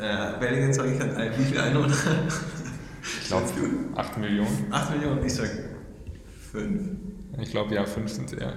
äh, 0.00 0.38
Belgien 0.40 0.72
sage 0.72 0.92
ich 0.94 1.00
halt, 1.00 1.38
wie 1.38 1.44
viel 1.44 1.60
Einwohner? 1.60 1.94
Ich 3.02 3.28
glaube 3.28 3.44
8 3.96 4.18
Millionen. 4.18 4.66
8 4.70 4.90
Millionen, 4.94 5.24
ich 5.24 5.34
sag 5.34 5.50
5. 6.52 6.82
Ich 7.40 7.50
glaube 7.50 7.74
ja, 7.74 7.84
5 7.84 8.10
sind 8.10 8.32
eher. 8.32 8.54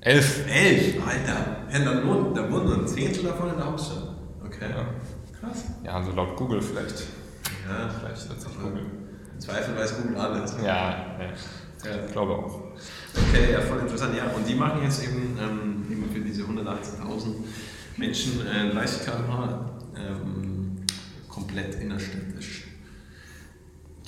11. 0.00 0.44
11, 0.48 0.94
Alter. 1.06 1.56
Ja, 1.72 1.78
dann 1.84 2.06
wohnt, 2.06 2.36
da 2.36 2.50
wohnt 2.50 2.66
nur 2.66 2.78
ein 2.78 2.86
Zehntel 2.86 3.24
davon 3.24 3.50
in 3.50 3.56
der 3.56 3.66
Hauptstadt. 3.66 4.14
Okay. 4.44 4.66
Ja. 4.70 4.86
Krass. 5.46 5.64
Ja, 5.84 5.92
also 5.96 6.12
laut 6.12 6.36
Google 6.36 6.60
vielleicht. 6.60 7.04
Ja, 7.68 7.88
Vielleicht 7.88 8.16
sich 8.16 8.30
aber 8.30 8.68
Google. 8.68 8.86
Im 9.34 9.40
Zweifel 9.40 9.76
weiß 9.76 9.96
Google 10.02 10.16
alles. 10.16 10.54
Ja, 10.58 10.64
ja, 10.66 11.18
Ja. 11.20 12.04
ich 12.06 12.12
glaube 12.12 12.32
auch. 12.32 12.62
Okay, 13.14 13.52
ja, 13.52 13.60
voll 13.60 13.80
interessant. 13.80 14.16
Ja, 14.16 14.24
und 14.34 14.46
die 14.48 14.54
machen 14.54 14.82
jetzt 14.82 15.02
eben, 15.04 15.36
ähm, 15.40 15.86
eben 15.90 16.10
für 16.12 16.20
diese 16.20 16.42
118.000 16.42 17.34
Menschen 17.96 18.46
äh, 18.46 18.70
30 18.72 19.04
km/h 19.04 19.70
ähm, 19.96 20.76
komplett 21.28 21.74
innerstädtisch. 21.76 22.64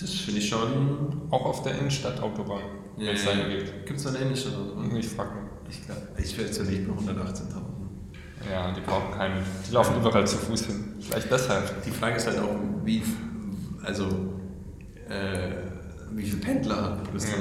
Das 0.00 0.10
finde 0.12 0.40
ich 0.40 0.48
schon. 0.48 1.22
Auch 1.30 1.44
auf 1.46 1.62
der 1.62 1.78
Innenstadtautobahn, 1.78 2.62
wenn 2.96 3.08
es 3.08 3.26
eine 3.26 3.48
gibt. 3.48 3.86
Gibt 3.86 3.98
es 3.98 4.04
da 4.04 4.10
eine 4.10 4.18
Innenstadt? 4.20 4.54
oder? 4.56 4.96
Ich 4.96 5.08
frage 5.08 5.30
mich. 5.34 5.78
Ich 5.78 5.84
glaube, 5.86 6.00
ich 6.16 6.36
wäre 6.38 6.46
jetzt 6.46 6.58
ja 6.58 6.64
nicht 6.64 6.86
bei 6.86 6.94
118.000. 7.12 7.77
Ja, 8.50 8.72
die 8.72 8.80
brauchen 8.80 9.16
keinen. 9.16 9.42
Die 9.68 9.72
laufen 9.72 9.96
überall 9.96 10.26
zu 10.26 10.36
Fuß 10.36 10.66
hin. 10.66 10.94
Vielleicht 11.00 11.30
deshalb. 11.30 11.82
Die 11.84 11.90
Frage 11.90 12.16
ist 12.16 12.26
halt 12.26 12.38
auch, 12.38 12.56
wie, 12.84 13.02
also, 13.82 14.06
äh, 15.08 15.50
wie 16.12 16.22
viele 16.22 16.40
Pendler 16.40 16.82
hat 16.82 17.10
Brüssel? 17.10 17.34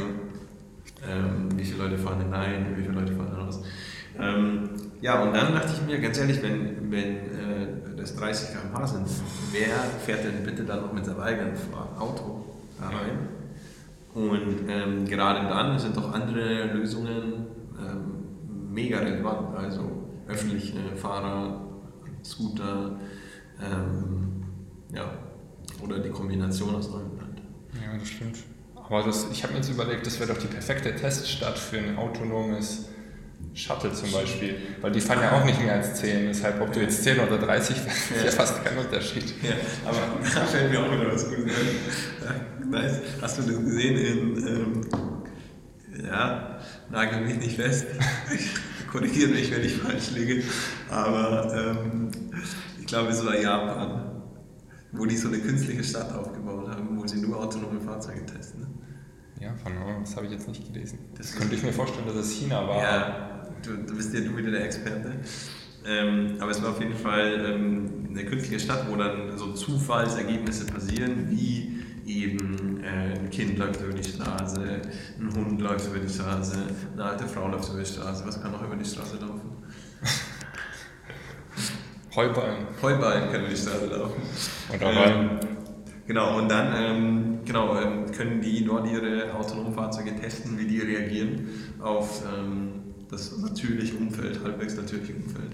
Ähm, 1.07 1.49
wie 1.55 1.63
viele 1.63 1.83
Leute 1.83 1.97
fahren 1.97 2.21
hinein, 2.21 2.75
wie 2.75 2.81
viele 2.81 2.93
Leute 2.93 3.13
fahren 3.13 3.35
heraus? 3.35 3.61
Ähm, 4.19 4.69
ja, 4.99 5.21
und 5.21 5.35
dann 5.35 5.53
dachte 5.53 5.73
ich 5.73 5.85
mir, 5.85 5.99
ganz 5.99 6.17
ehrlich, 6.17 6.41
wenn, 6.41 6.91
wenn 6.91 7.15
äh, 7.17 7.95
das 7.95 8.15
30 8.15 8.49
km/h 8.49 8.87
sind, 8.87 9.07
wer 9.51 9.75
fährt 10.05 10.25
denn 10.25 10.43
bitte 10.43 10.63
dann 10.63 10.81
noch 10.81 10.93
mit 10.93 11.05
seinem 11.05 11.19
eigenen 11.19 11.53
Auto 11.99 12.45
da 12.79 12.87
rein? 12.87 13.29
Und 14.15 14.67
ähm, 14.67 15.05
gerade 15.05 15.47
dann 15.47 15.77
sind 15.77 15.95
doch 15.95 16.11
andere 16.11 16.65
Lösungen 16.73 17.45
ähm, 17.79 18.73
mega 18.73 18.97
relevant, 18.97 19.55
also 19.55 20.06
öffentliche 20.27 20.95
Fahrer, 20.95 21.61
Scooter, 22.23 22.99
ähm, 23.61 24.43
ja, 24.93 25.11
oder 25.81 25.99
die 25.99 26.09
Kombination 26.09 26.75
aus 26.75 26.93
allem 26.93 27.11
halt. 27.19 27.41
Ja, 27.73 27.97
das 27.97 28.07
stimmt. 28.07 28.37
Aber 28.75 29.03
das, 29.03 29.27
ich 29.31 29.43
habe 29.43 29.53
mir 29.53 29.59
jetzt 29.59 29.69
überlegt, 29.69 30.05
das 30.05 30.19
wäre 30.19 30.33
doch 30.33 30.39
die 30.39 30.47
perfekte 30.47 30.95
Teststadt 30.95 31.59
für 31.59 31.77
ein 31.77 31.97
autonomes 31.97 32.87
Shuttle 33.53 33.91
zum 33.91 34.11
Beispiel. 34.11 34.55
Weil 34.81 34.91
die 34.91 35.01
fahren 35.01 35.19
ja 35.21 35.31
auch 35.31 35.43
nicht 35.43 35.59
mehr 35.59 35.73
als 35.73 35.95
10. 35.95 36.27
Deshalb, 36.27 36.61
ob 36.61 36.71
du 36.71 36.79
jetzt 36.79 37.03
10 37.03 37.19
oder 37.19 37.37
30 37.37 37.75
fährst, 37.75 38.11
ist 38.11 38.23
ja 38.23 38.31
fast 38.31 38.63
kein 38.63 38.77
Unterschied. 38.77 39.33
Ja, 39.43 39.55
aber 39.85 39.97
da 40.21 40.45
fällt 40.45 40.71
mir 40.71 40.79
auch 40.79 40.91
wieder 40.91 41.11
was 41.11 41.27
Gutes 41.27 41.53
ein. 42.27 42.73
Ist, 42.73 43.01
hast 43.21 43.37
du 43.37 43.41
das 43.43 43.63
gesehen 43.63 43.97
in, 43.97 44.47
ähm, 44.47 44.81
ja, 46.05 46.59
nagel 46.89 47.21
mich 47.21 47.37
nicht 47.37 47.55
fest, 47.55 47.87
korrigiere 48.97 49.29
mich, 49.31 49.51
wenn 49.51 49.63
ich 49.63 49.73
falsch 49.77 50.11
liege, 50.11 50.43
aber 50.89 51.53
ähm, 51.55 52.09
ich 52.79 52.87
glaube, 52.87 53.09
es 53.09 53.25
war 53.25 53.39
Japan, 53.39 54.21
wo 54.91 55.05
die 55.05 55.17
so 55.17 55.27
eine 55.27 55.39
künstliche 55.39 55.83
Stadt 55.83 56.13
aufgebaut 56.13 56.69
haben, 56.69 56.99
wo 56.99 57.05
sie 57.05 57.21
nur 57.21 57.39
autonome 57.39 57.79
Fahrzeuge 57.79 58.25
testen. 58.25 58.61
ne? 58.61 58.67
Ja, 59.39 59.53
von 59.55 59.71
Ahnung, 59.73 60.01
das 60.01 60.15
habe 60.15 60.25
ich 60.25 60.31
jetzt 60.31 60.47
nicht 60.47 60.73
gelesen. 60.73 60.99
Das 61.15 61.27
Das 61.31 61.35
könnte 61.39 61.55
ich 61.55 61.63
mir 61.63 61.73
vorstellen, 61.73 62.07
dass 62.07 62.15
es 62.15 62.31
China 62.31 62.67
war. 62.67 62.81
Ja, 62.81 63.47
du, 63.63 63.77
du 63.77 63.95
bist 63.95 64.13
ja 64.13 64.21
du 64.21 64.35
wieder 64.35 64.51
der 64.51 64.65
Experte. 64.65 65.11
Ähm, 65.85 66.37
aber 66.39 66.51
es 66.51 66.61
war 66.61 66.71
auf 66.71 66.81
jeden 66.81 66.95
Fall 66.95 67.45
ähm, 67.45 68.07
eine 68.09 68.25
künstliche 68.25 68.59
Stadt, 68.59 68.89
wo 68.89 68.95
dann 68.95 69.37
so 69.37 69.53
Zufallsergebnisse 69.53 70.65
passieren, 70.65 71.29
wie 71.29 71.83
eben 72.07 72.66
Kind 73.37 73.59
läuft 73.59 73.81
über 73.81 73.93
die 73.93 74.03
Straße, 74.03 74.81
ein 75.19 75.35
Hund 75.35 75.61
läuft 75.61 75.85
über 75.85 75.99
die 75.99 76.11
Straße, 76.11 76.57
eine 76.93 77.03
alte 77.03 77.27
Frau 77.27 77.47
läuft 77.47 77.69
über 77.69 77.81
die 77.81 77.85
Straße. 77.85 78.23
Was 78.25 78.41
kann 78.41 78.51
noch 78.51 78.63
über 78.63 78.75
die 78.75 78.83
Straße 78.83 79.17
laufen? 79.17 79.51
Heuballen. 82.15 82.65
Heuballen 82.81 83.29
können 83.29 83.45
über 83.45 83.53
die 83.53 83.61
Straße 83.61 83.85
laufen. 83.85 84.21
Oder 84.73 84.91
Ähm. 84.91 85.29
Genau, 86.07 86.39
und 86.39 86.49
dann 86.49 86.73
ähm, 86.75 87.39
genau, 87.45 87.79
ähm, 87.79 88.11
können 88.11 88.41
die 88.41 88.65
dort 88.65 88.87
ihre 88.87 89.31
autonomen 89.35 89.73
Fahrzeuge 89.73 90.15
testen, 90.15 90.57
wie 90.57 90.65
die 90.65 90.79
reagieren 90.79 91.47
auf 91.79 92.23
ähm, 92.33 92.71
das 93.11 93.37
natürliche 93.37 93.97
Umfeld, 93.97 94.43
halbwegs 94.43 94.75
natürliche 94.75 95.13
Umfeld. 95.13 95.51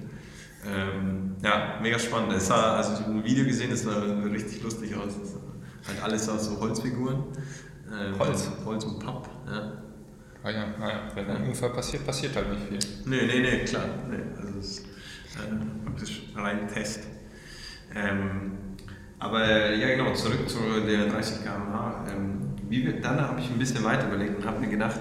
Ähm, 0.65 1.35
ja, 1.43 1.79
mega 1.81 1.99
spannend. 1.99 2.31
Es 2.31 2.47
sah, 2.47 2.77
also 2.77 2.93
ich 2.93 2.99
habe 2.99 3.11
ein 3.11 3.25
Video 3.25 3.43
gesehen, 3.43 3.71
das 3.71 3.81
sah 3.81 3.99
richtig 3.99 4.63
lustig 4.63 4.95
aus. 4.95 5.15
Halt 5.85 6.01
alles 6.01 6.29
aus 6.29 6.45
so 6.45 6.61
Holzfiguren. 6.61 7.25
Ähm, 7.93 8.19
Holz? 8.19 8.49
Holz 8.65 8.83
und 8.85 8.99
Papp, 8.99 9.29
ja. 9.47 9.83
Ah 10.43 10.49
ja, 10.49 10.65
ah 10.79 10.89
ja, 10.89 11.01
wenn 11.15 11.29
ein 11.29 11.47
Unfall 11.47 11.69
passiert, 11.69 12.05
passiert 12.05 12.35
halt 12.35 12.49
nicht 12.49 12.67
viel. 12.67 12.79
Nee, 13.05 13.25
nee, 13.27 13.39
nee, 13.39 13.63
klar. 13.63 13.85
Nee, 14.09 14.17
also 14.35 14.59
es 14.59 14.65
ist 14.65 14.85
äh, 15.37 15.85
praktisch 15.85 16.23
rein 16.35 16.67
Test. 16.67 17.07
Ähm, 17.95 18.57
aber 19.19 19.71
ja, 19.73 19.87
genau, 19.95 20.13
zurück 20.13 20.49
zu 20.49 20.59
der 20.85 21.07
30 21.07 21.43
km/h. 21.43 22.05
Ähm, 22.09 22.55
wie 22.67 22.99
dann 22.99 23.21
habe 23.21 23.39
ich 23.39 23.49
ein 23.49 23.59
bisschen 23.59 23.83
weiter 23.83 24.07
überlegt 24.07 24.35
und 24.35 24.45
habe 24.45 24.59
mir 24.59 24.67
gedacht, 24.69 24.99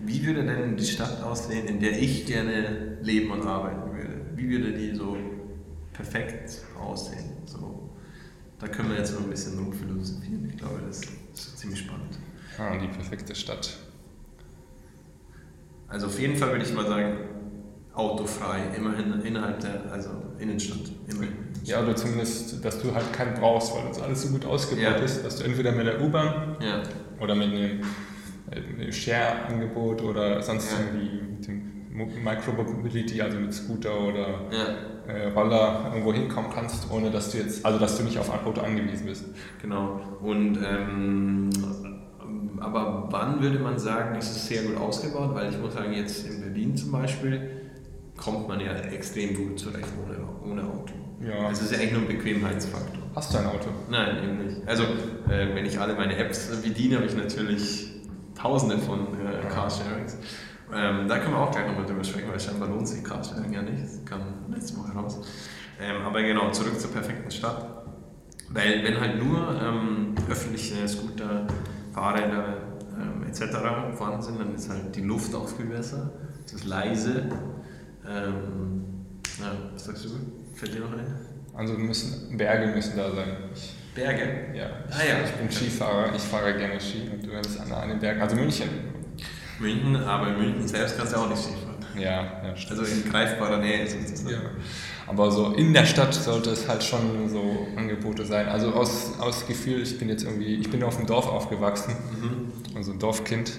wie 0.00 0.26
würde 0.26 0.44
denn 0.44 0.76
die 0.76 0.84
Stadt 0.84 1.22
aussehen, 1.22 1.66
in 1.66 1.80
der 1.80 1.98
ich 1.98 2.26
gerne 2.26 2.98
leben 3.00 3.30
und 3.30 3.46
arbeiten 3.46 3.90
würde? 3.96 4.20
Wie 4.34 4.50
würde 4.50 4.72
die 4.72 4.94
so 4.94 5.16
perfekt 5.94 6.60
aussehen? 6.78 7.38
So, 7.46 7.88
da 8.58 8.68
können 8.68 8.90
wir 8.90 8.98
jetzt 8.98 9.14
noch 9.14 9.22
ein 9.22 9.30
bisschen 9.30 9.58
rumphilosophieren. 9.58 10.50
Ich 10.50 10.58
glaube, 10.58 10.82
das 10.86 11.00
ist 11.34 11.58
ziemlich 11.58 11.80
spannend. 11.80 12.18
Ah, 12.58 12.76
die 12.76 12.88
perfekte 12.88 13.34
Stadt. 13.34 13.76
Also 15.88 16.06
auf 16.06 16.18
jeden 16.18 16.36
Fall 16.36 16.50
würde 16.50 16.64
ich 16.64 16.72
mal 16.74 16.86
sagen, 16.86 17.16
autofrei, 17.94 18.60
immerhin 18.76 19.20
innerhalb 19.22 19.60
der, 19.60 19.90
also 19.92 20.10
Innenstadt, 20.38 20.90
immerhin. 21.08 21.34
Ja, 21.64 21.82
oder 21.82 21.94
zumindest, 21.94 22.64
dass 22.64 22.80
du 22.80 22.94
halt 22.94 23.12
keinen 23.12 23.34
brauchst, 23.34 23.74
weil 23.74 23.86
das 23.88 24.00
alles 24.00 24.22
so 24.22 24.28
gut 24.30 24.44
ausgebaut 24.44 24.82
Ja. 24.82 24.96
ist, 24.96 25.24
dass 25.24 25.36
du 25.36 25.44
entweder 25.44 25.72
mit 25.72 25.86
der 25.86 26.00
U-Bahn 26.02 26.56
Ja, 26.60 26.82
oder 27.20 27.34
mit 27.34 27.48
einem 27.48 27.80
äh, 28.50 28.92
Share-Angebot 28.92 30.02
oder 30.02 30.42
sonst 30.42 30.72
Ja. 30.72 30.78
irgendwie 30.80 31.22
mit 31.22 31.46
dem 31.46 31.73
Micromobility, 31.94 33.22
also 33.22 33.38
mit 33.38 33.54
Scooter 33.54 34.00
oder 34.00 34.40
ja, 34.50 35.12
äh, 35.12 35.28
Roller 35.28 35.92
irgendwo 35.92 36.12
hinkommen 36.12 36.50
kannst, 36.52 36.90
ohne 36.90 37.10
dass 37.10 37.30
du 37.30 37.38
jetzt, 37.38 37.64
also 37.64 37.78
dass 37.78 37.96
du 37.96 38.02
nicht 38.02 38.18
auf 38.18 38.32
ein 38.32 38.44
Auto 38.44 38.60
angewiesen 38.62 39.06
bist. 39.06 39.26
genau. 39.62 40.00
Und 40.20 40.58
ähm, 40.58 41.50
aber 42.58 43.06
wann 43.10 43.40
würde 43.40 43.58
man 43.58 43.78
sagen, 43.78 44.16
ist 44.16 44.34
es 44.34 44.48
sehr 44.48 44.62
gut 44.62 44.76
ausgebaut? 44.76 45.34
Weil 45.34 45.50
ich 45.50 45.58
muss 45.58 45.74
sagen, 45.74 45.92
jetzt 45.92 46.26
in 46.26 46.40
Berlin 46.40 46.76
zum 46.76 46.90
Beispiel 46.90 47.50
kommt 48.16 48.48
man 48.48 48.58
ja 48.58 48.72
extrem 48.72 49.34
gut 49.34 49.58
zurecht 49.58 49.88
ohne, 50.02 50.18
ohne 50.50 50.62
Auto. 50.62 50.94
Ja. 51.20 51.46
Also 51.46 51.62
es 51.62 51.70
ist 51.70 51.72
ja 51.72 51.78
eigentlich 51.78 51.92
nur 51.92 52.02
ein 52.02 52.08
Bequemheitsfaktor. 52.08 53.02
Hast 53.14 53.32
du 53.32 53.38
ein 53.38 53.46
Auto? 53.46 53.68
Nein, 53.88 54.24
eben 54.24 54.44
nicht. 54.44 54.66
Also, 54.66 54.82
äh, 55.28 55.54
wenn 55.54 55.64
ich 55.64 55.78
alle 55.78 55.94
meine 55.94 56.16
Apps 56.16 56.50
bediene, 56.60 56.96
habe 56.96 57.06
ich 57.06 57.16
natürlich 57.16 57.92
tausende 58.34 58.78
von 58.78 59.00
äh, 59.00 59.46
Carsharings. 59.48 60.18
Ähm, 60.74 61.08
da 61.08 61.18
können 61.18 61.34
wir 61.34 61.40
auch 61.40 61.50
gleich 61.52 61.66
nochmal 61.66 61.86
drüber 61.86 62.02
sprechen, 62.04 62.28
weil 62.30 62.40
scheinbar 62.40 62.68
lohnt 62.68 62.88
sich 62.88 63.02
Carsharing 63.04 63.52
ja 63.52 63.62
nicht. 63.62 63.82
Das 63.82 64.04
kam 64.04 64.20
letzte 64.50 64.76
Woche 64.78 64.92
raus. 64.92 65.20
Ähm, 65.80 66.02
aber 66.04 66.22
genau, 66.22 66.50
zurück 66.50 66.78
zur 66.80 66.90
perfekten 66.90 67.30
Stadt. 67.30 67.84
Weil, 68.50 68.84
wenn 68.84 69.00
halt 69.00 69.22
nur 69.22 69.60
ähm, 69.60 70.14
öffentliche 70.30 70.86
Scooter, 70.86 71.46
Fahrräder 71.92 72.58
ähm, 73.00 73.24
etc. 73.26 73.96
vorhanden 73.96 74.22
sind, 74.22 74.38
dann 74.38 74.54
ist 74.54 74.68
halt 74.68 74.94
die 74.94 75.02
Luft 75.02 75.34
auch 75.34 75.48
viel 75.48 75.66
besser. 75.66 76.10
Es 76.44 76.52
ist 76.52 76.64
leise. 76.64 77.28
Ähm, 78.08 78.84
ja, 79.40 79.52
was 79.72 79.84
sagst 79.84 80.04
du? 80.04 80.10
Fällt 80.54 80.74
dir 80.74 80.80
noch 80.80 80.92
ein? 80.92 81.06
Also 81.54 81.74
müssen, 81.74 82.36
Berge 82.36 82.72
müssen 82.74 82.96
da 82.96 83.10
sein. 83.12 83.28
Berge? 83.94 84.54
ja, 84.54 84.66
ich, 84.88 84.94
Ah, 84.94 85.04
ja. 85.08 85.24
ich 85.24 85.30
bin 85.32 85.50
Skifahrer, 85.50 86.14
ich 86.14 86.22
fahre 86.22 86.56
gerne 86.56 86.80
Ski 86.80 87.08
und 87.12 87.24
du 87.24 87.30
bist 87.30 87.60
an, 87.60 87.72
an 87.72 87.88
den 87.88 88.00
Bergen. 88.00 88.20
Also 88.20 88.34
München. 88.36 88.68
München, 89.64 89.96
aber 89.96 90.28
in 90.28 90.38
München 90.38 90.68
selbst 90.68 90.96
kannst 90.96 91.12
du 91.12 91.18
auch 91.18 91.28
nicht 91.28 91.42
Ski 91.42 91.52
fahren. 91.52 92.00
Ja, 92.00 92.42
ja, 92.44 92.56
stimmt. 92.56 92.80
Also 92.80 92.92
in 92.92 93.10
greifbarer 93.10 93.58
Nähe 93.58 93.82
ist 93.84 93.96
es. 94.12 94.22
Ja. 94.30 94.38
Aber 95.06 95.30
so 95.30 95.52
in 95.52 95.72
der 95.74 95.84
Stadt 95.86 96.12
sollte 96.14 96.50
es 96.50 96.66
halt 96.68 96.82
schon 96.82 97.28
so 97.28 97.66
Angebote 97.76 98.24
sein. 98.24 98.48
Also 98.48 98.72
aus, 98.72 99.12
aus 99.20 99.46
Gefühl, 99.46 99.82
ich 99.82 99.98
bin 99.98 100.08
jetzt 100.08 100.24
irgendwie, 100.24 100.54
ich 100.56 100.70
bin 100.70 100.82
auf 100.82 100.96
dem 100.96 101.06
Dorf 101.06 101.28
aufgewachsen, 101.28 101.94
Mhm. 102.20 102.76
also 102.76 102.92
ein 102.92 102.98
Dorfkind. 102.98 103.52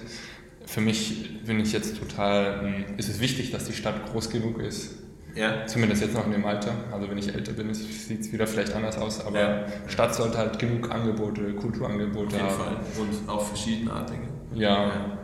Für 0.66 0.80
mich 0.80 1.44
bin 1.46 1.60
ich 1.60 1.72
jetzt 1.72 1.98
total, 1.98 2.62
mh, 2.62 2.96
ist 2.98 3.08
es 3.08 3.20
wichtig, 3.20 3.52
dass 3.52 3.64
die 3.64 3.72
Stadt 3.72 4.10
groß 4.10 4.30
genug 4.30 4.58
ist. 4.60 4.96
Ja, 5.36 5.66
Zumindest 5.66 6.00
jetzt 6.02 6.14
noch 6.14 6.24
in 6.26 6.32
dem 6.32 6.44
Alter. 6.46 6.72
Also 6.92 7.08
wenn 7.10 7.18
ich 7.18 7.32
älter 7.34 7.52
bin, 7.52 7.72
sieht 7.74 8.20
es 8.22 8.32
wieder 8.32 8.46
vielleicht 8.46 8.72
anders 8.74 8.96
aus. 8.98 9.24
Aber 9.24 9.38
Ja. 9.38 9.66
Stadt 9.86 10.14
sollte 10.14 10.38
halt 10.38 10.58
genug 10.58 10.90
Angebote, 10.90 11.52
Kulturangebote 11.54 12.26
auf 12.26 12.32
jeden 12.32 12.46
haben. 12.48 12.56
Fall. 12.56 12.76
Und 12.98 13.28
auch 13.28 13.46
verschiedenartige. 13.46 14.22
Ja, 14.54 14.60
Ja. 14.60 14.86
ja. 14.88 15.18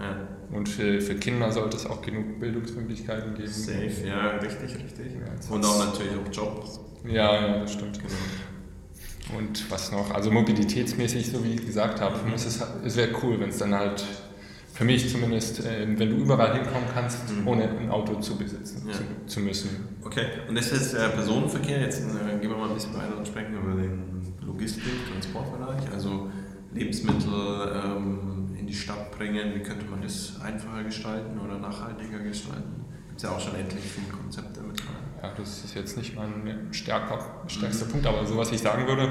Ja. 0.00 0.16
Und 0.56 0.68
für, 0.68 1.00
für 1.00 1.14
Kinder 1.16 1.52
sollte 1.52 1.76
es 1.76 1.86
auch 1.86 2.00
genug 2.02 2.40
Bildungsmöglichkeiten 2.40 3.34
geben. 3.34 3.48
Safe, 3.48 3.90
ja, 4.06 4.30
richtig, 4.38 4.74
richtig. 4.76 5.06
Ja, 5.14 5.54
Und 5.54 5.64
auch 5.64 5.84
natürlich 5.86 6.12
auch 6.14 6.32
Jobs. 6.32 6.80
Ja, 7.06 7.34
ja, 7.46 7.58
das 7.60 7.72
stimmt. 7.74 7.98
Genau. 7.98 9.38
Und 9.38 9.70
was 9.70 9.92
noch? 9.92 10.10
Also 10.12 10.30
mobilitätsmäßig, 10.30 11.30
so 11.30 11.44
wie 11.44 11.54
ich 11.54 11.66
gesagt 11.66 12.00
habe, 12.00 12.16
Mhm. 12.26 12.32
es, 12.34 12.46
ist, 12.46 12.64
es 12.84 12.96
wäre 12.96 13.10
cool, 13.22 13.38
wenn 13.40 13.50
es 13.50 13.58
dann 13.58 13.74
halt, 13.74 14.02
für 14.72 14.84
mich 14.84 15.10
zumindest, 15.10 15.66
äh, 15.66 15.86
wenn 15.98 16.10
du 16.10 16.16
überall 16.16 16.54
hinkommen 16.54 16.88
kannst, 16.94 17.18
Mhm. 17.30 17.46
ohne 17.48 17.68
ein 17.68 17.90
Auto 17.90 18.14
zu 18.20 18.36
besitzen 18.36 18.84
Ja. 18.88 18.94
zu, 18.94 19.02
zu 19.26 19.40
müssen. 19.40 19.70
Okay, 20.04 20.24
und 20.48 20.54
das 20.54 20.66
ist 20.72 20.80
jetzt 20.80 20.94
der 20.94 21.08
Personenverkehr. 21.08 21.80
Jetzt 21.82 22.00
äh, 22.00 22.38
gehen 22.40 22.48
wir 22.50 22.56
mal 22.56 22.68
ein 22.68 22.74
bisschen 22.74 22.94
weiter 22.94 23.18
und 23.18 23.26
sprechen 23.26 23.54
über 23.54 23.74
den 23.74 24.22
Logistik- 24.46 24.82
Transportbereich. 25.12 25.90
Also 25.92 26.30
Lebensmittel 26.72 27.82
ähm, 27.84 28.27
die 28.68 28.74
Stadt 28.74 29.10
bringen. 29.16 29.54
Wie 29.54 29.60
könnte 29.62 29.86
man 29.86 30.02
das 30.02 30.40
einfacher 30.42 30.84
gestalten 30.84 31.38
oder 31.38 31.58
nachhaltiger 31.58 32.18
gestalten? 32.20 32.84
Gibt 33.08 33.16
es 33.16 33.22
ja 33.22 33.30
auch 33.30 33.40
schon 33.40 33.54
endlich 33.56 33.82
viele 33.84 34.08
Konzepte 34.08 34.60
mit 34.60 34.80
rein. 34.82 34.96
Ja, 35.22 35.32
das 35.36 35.64
ist 35.64 35.74
jetzt 35.74 35.96
nicht 35.96 36.14
mein 36.14 36.68
stärker, 36.72 37.42
stärkster 37.48 37.86
Mhm. 37.86 37.90
Punkt, 37.90 38.06
aber 38.06 38.24
so 38.26 38.36
was 38.36 38.52
ich 38.52 38.60
sagen 38.60 38.86
würde, 38.86 39.10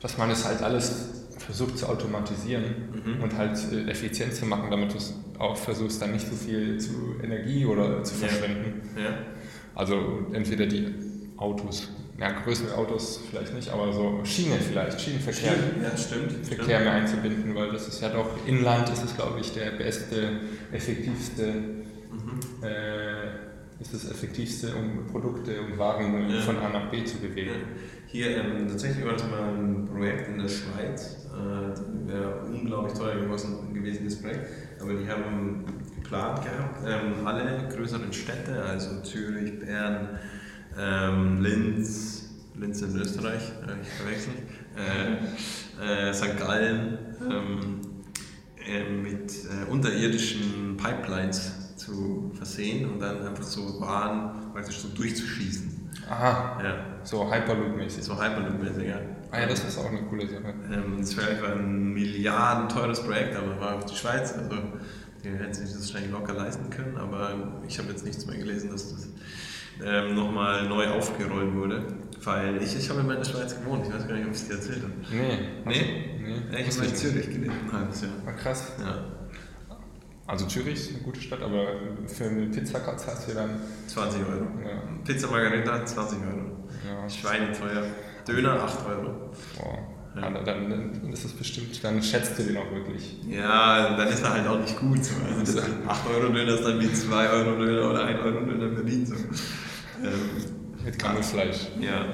dass 0.00 0.16
man 0.18 0.30
es 0.30 0.44
halt 0.44 0.62
alles 0.62 1.26
versucht 1.38 1.78
zu 1.78 1.86
automatisieren 1.88 2.64
Mhm. 2.92 3.22
und 3.22 3.36
halt 3.36 3.58
äh, 3.72 3.90
effizient 3.90 4.34
zu 4.34 4.46
machen, 4.46 4.70
damit 4.70 4.92
du 4.92 4.98
es 4.98 5.14
auch 5.38 5.56
versuchst, 5.56 6.00
dann 6.02 6.12
nicht 6.12 6.26
so 6.28 6.36
viel 6.36 6.78
zu 6.78 7.14
Energie 7.22 7.64
oder 7.64 8.02
zu 8.04 8.14
Ja. 8.14 8.28
verschwenden. 8.28 8.82
Ja, 8.96 9.18
Also 9.74 10.26
entweder 10.32 10.66
die 10.66 10.94
Autos, 11.38 11.88
ja, 12.20 12.32
größere 12.44 12.74
Autos 12.76 13.20
vielleicht 13.30 13.54
nicht, 13.54 13.70
aber 13.70 13.92
so 13.92 14.20
Schiene 14.24 14.56
vielleicht, 14.56 15.00
Schienenverkehr. 15.00 15.54
ja 15.82 15.96
stimmt. 15.96 16.46
Verkehr 16.46 16.80
mehr 16.80 16.92
einzubinden, 16.92 17.54
weil 17.54 17.72
das 17.72 17.88
ist 17.88 18.00
ja 18.02 18.10
doch, 18.10 18.28
Inland 18.46 18.88
ist 18.90 19.02
es, 19.04 19.14
glaube 19.16 19.40
ich, 19.40 19.52
der 19.54 19.70
beste, 19.72 20.40
effektivste, 20.70 21.46
Mhm. 22.12 22.40
äh, 22.62 23.80
ist 23.80 23.94
das 23.94 24.10
effektivste, 24.10 24.74
um 24.74 25.06
Produkte 25.06 25.60
und 25.62 25.78
Waren 25.78 26.28
Ja. 26.28 26.40
von 26.42 26.58
A 26.58 26.68
nach 26.68 26.90
B 26.90 27.02
zu 27.04 27.16
Ja. 27.22 27.28
bewegen. 27.28 27.54
Hier 28.08 28.36
ähm, 28.38 28.66
tatsächlich 28.68 29.04
war 29.06 29.12
das 29.12 29.22
mal 29.30 29.54
ein 29.54 29.86
Projekt 29.86 30.28
in 30.28 30.38
der 30.38 30.48
Schweiz. 30.48 31.26
Äh, 31.32 32.08
wäre 32.10 32.40
unglaublich 32.44 32.92
teuer 32.98 33.14
gewesen, 33.20 33.72
gewesen, 33.72 34.04
das 34.04 34.20
Projekt. 34.20 34.46
Aber 34.82 34.92
die 34.94 35.08
haben 35.08 35.64
geplant 35.94 36.40
gehabt, 36.44 36.80
ähm, 36.86 37.24
alle 37.26 37.68
größeren 37.74 38.12
Städte, 38.12 38.60
also 38.62 39.00
Zürich, 39.02 39.60
Bern, 39.60 40.18
ähm, 40.80 41.40
Linz, 41.42 42.30
Linz 42.58 42.80
in 42.82 42.96
Österreich, 42.96 43.42
äh, 43.66 43.80
ich 43.82 43.88
verwechselt, 43.88 44.36
äh, 44.76 46.08
äh, 46.08 46.14
St. 46.14 46.38
Gallen, 46.38 46.98
ähm, 47.30 47.80
äh, 48.66 48.88
mit 48.90 49.32
äh, 49.44 49.70
unterirdischen 49.70 50.76
Pipelines 50.76 51.76
zu 51.76 52.30
versehen 52.34 52.90
und 52.90 53.00
dann 53.00 53.26
einfach 53.26 53.42
so 53.42 53.80
Waren 53.80 54.52
praktisch 54.52 54.78
so 54.78 54.88
durchzuschießen. 54.88 55.90
Aha, 56.08 56.60
Ja, 56.62 56.84
so 57.04 57.24
Hyperloop-mäßig. 57.30 58.02
so 58.02 58.14
Hyperloop-mäßig, 58.14 58.84
ja. 58.88 58.96
Ah 59.30 59.40
ja, 59.40 59.46
das 59.46 59.64
ist 59.64 59.78
auch 59.78 59.86
eine 59.86 60.02
coole 60.04 60.28
Sache. 60.28 60.54
Ähm, 60.72 60.96
Das 60.98 61.16
wäre 61.16 61.52
ein 61.52 61.92
Milliarden 61.92 62.68
teures 62.68 63.00
Projekt, 63.02 63.36
aber 63.36 63.60
war 63.60 63.76
auch 63.76 63.84
die 63.84 63.94
Schweiz, 63.94 64.32
also 64.36 64.56
die 65.22 65.28
hätten 65.30 65.54
sich 65.54 65.72
das 65.72 65.80
wahrscheinlich 65.80 66.10
locker 66.10 66.34
leisten 66.34 66.68
können, 66.70 66.96
aber 66.96 67.60
ich 67.66 67.78
habe 67.78 67.88
jetzt 67.90 68.04
nichts 68.04 68.26
mehr 68.26 68.36
gelesen, 68.36 68.70
dass 68.70 68.90
das 68.92 69.08
ähm, 69.84 70.14
nochmal 70.14 70.68
neu 70.68 70.88
aufgerollt 70.88 71.54
wurde, 71.54 71.82
weil 72.24 72.62
ich, 72.62 72.76
ich 72.76 72.88
habe 72.90 73.00
immer 73.00 73.14
in 73.14 73.18
der 73.22 73.24
Schweiz 73.30 73.58
gewohnt, 73.58 73.86
ich 73.86 73.94
weiß 73.94 74.06
gar 74.06 74.14
nicht, 74.14 74.26
ob 74.26 74.32
ich 74.32 74.40
es 74.40 74.48
dir 74.48 74.54
erzählt 74.54 74.82
habe. 74.82 74.92
Nee. 75.10 75.38
Nee? 75.64 76.40
Nee, 76.50 76.60
ich 76.68 76.76
habe 76.76 76.86
in. 76.86 76.94
Zürich 76.94 77.30
gelebt, 77.30 77.52
ein 77.66 77.72
halbes 77.72 78.02
Jahr. 78.02 78.10
Ah, 78.26 78.32
krass. 78.32 78.72
Ja, 78.80 79.04
Also 80.26 80.46
Zürich 80.46 80.74
ist 80.74 80.90
eine 80.94 81.02
gute 81.02 81.20
Stadt, 81.20 81.42
aber 81.42 81.66
für 82.06 82.24
eine 82.24 82.46
Pizzakatz 82.46 83.06
hast 83.06 83.28
du 83.28 83.34
dann, 83.34 83.50
20 83.86 84.20
Euro. 84.22 84.44
ja, 84.64 84.82
Pizza 85.04 85.26
Margarita 85.28 85.84
20 85.84 86.18
Euro. 86.20 86.68
ja, 86.86 87.08
Schweine 87.08 87.52
teuer. 87.52 87.82
Döner 88.28 88.62
8 88.62 88.86
Euro. 88.86 89.30
boah. 89.58 89.78
Ja. 90.16 90.28
Ja. 90.28 90.42
dann, 90.42 91.12
ist 91.12 91.24
es 91.24 91.32
bestimmt, 91.32 91.82
dann 91.84 92.02
schätzt 92.02 92.36
du 92.36 92.42
den 92.42 92.56
auch 92.56 92.70
wirklich. 92.72 93.16
Ja, 93.28 93.96
dann 93.96 94.08
ist 94.08 94.22
er 94.24 94.32
halt 94.34 94.46
auch 94.48 94.58
nicht 94.58 94.76
gut. 94.78 95.04
So. 95.04 95.14
Also 95.24 95.56
das 95.56 95.64
8 95.88 96.00
Euro 96.14 96.32
Döner 96.32 96.54
ist 96.54 96.64
dann 96.64 96.80
wie 96.80 96.92
2 96.92 97.28
Euro 97.30 97.56
Döner 97.58 97.90
oder 97.90 98.04
1 98.06 98.20
Euro 98.20 98.40
Döner 98.44 98.66
in 98.66 98.74
Berlin. 98.74 99.06
So. 99.06 99.14
Ähm, 100.02 100.84
Mit 100.84 100.98
Gammelfleisch. 100.98 101.68
ja, 101.80 102.06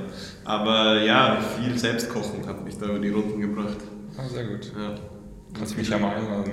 aber 0.45 1.03
ja, 1.03 1.41
viel 1.41 1.79
selbstkochend 1.79 2.47
hat 2.47 2.65
mich 2.65 2.77
da 2.79 2.87
über 2.87 2.99
die 2.99 3.11
Runden 3.11 3.41
gebracht. 3.41 3.77
Ah, 4.19 4.29
sehr 4.29 4.45
gut. 4.45 4.73
Ja. 4.77 4.95
Kannst 5.57 5.77
mich 5.77 5.89
ja 5.89 5.99
mal 5.99 6.17
einladen. 6.17 6.53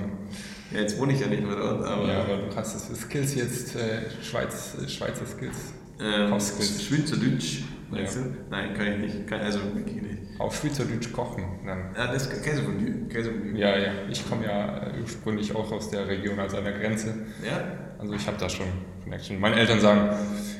ja, 0.72 0.80
jetzt 0.80 0.98
wohne 0.98 1.12
ich 1.12 1.20
ja 1.20 1.26
nicht 1.26 1.44
mehr 1.44 1.56
dort, 1.56 1.84
aber 1.84 2.06
ja, 2.06 2.20
aber 2.20 2.36
du 2.48 2.56
hast 2.56 2.74
das 2.90 3.00
Skills 3.00 3.34
jetzt, 3.34 3.74
äh, 3.76 4.02
Schweiz, 4.22 4.76
äh, 4.82 4.88
Schweizer 4.88 5.26
Skills. 5.26 5.74
ähm. 6.00 6.28
Schweizerdeutsch, 6.40 7.62
meinst 7.90 8.16
Ja. 8.16 8.22
du? 8.22 8.28
Nein, 8.50 8.74
kann 8.74 8.86
ich 8.86 8.98
nicht. 8.98 9.26
Kann, 9.26 9.40
also 9.40 9.60
wirklich 9.74 10.00
nicht. 10.02 10.18
Auf 10.38 10.56
Schweizerdeutsch 10.56 11.12
kochen. 11.12 11.44
Dann. 11.66 11.94
Ja, 11.96 12.12
das 12.12 12.26
ist 12.26 12.42
Käsefondue. 12.42 13.08
Käsefondue. 13.08 13.58
Ja, 13.58 13.76
ja. 13.78 13.92
Ich 14.10 14.28
komme 14.28 14.44
ja 14.46 14.78
äh, 14.88 15.00
ursprünglich 15.00 15.54
auch 15.54 15.70
aus 15.70 15.90
der 15.90 16.06
Region, 16.08 16.38
also 16.38 16.56
an 16.58 16.64
der 16.64 16.72
Grenze. 16.78 17.14
Ja? 17.44 17.83
Also 18.04 18.14
ich 18.16 18.26
habe 18.26 18.36
da 18.38 18.48
schon 18.48 18.66
Connection. 19.02 19.40
Meine 19.40 19.56
Eltern 19.56 19.80
sagen, 19.80 20.10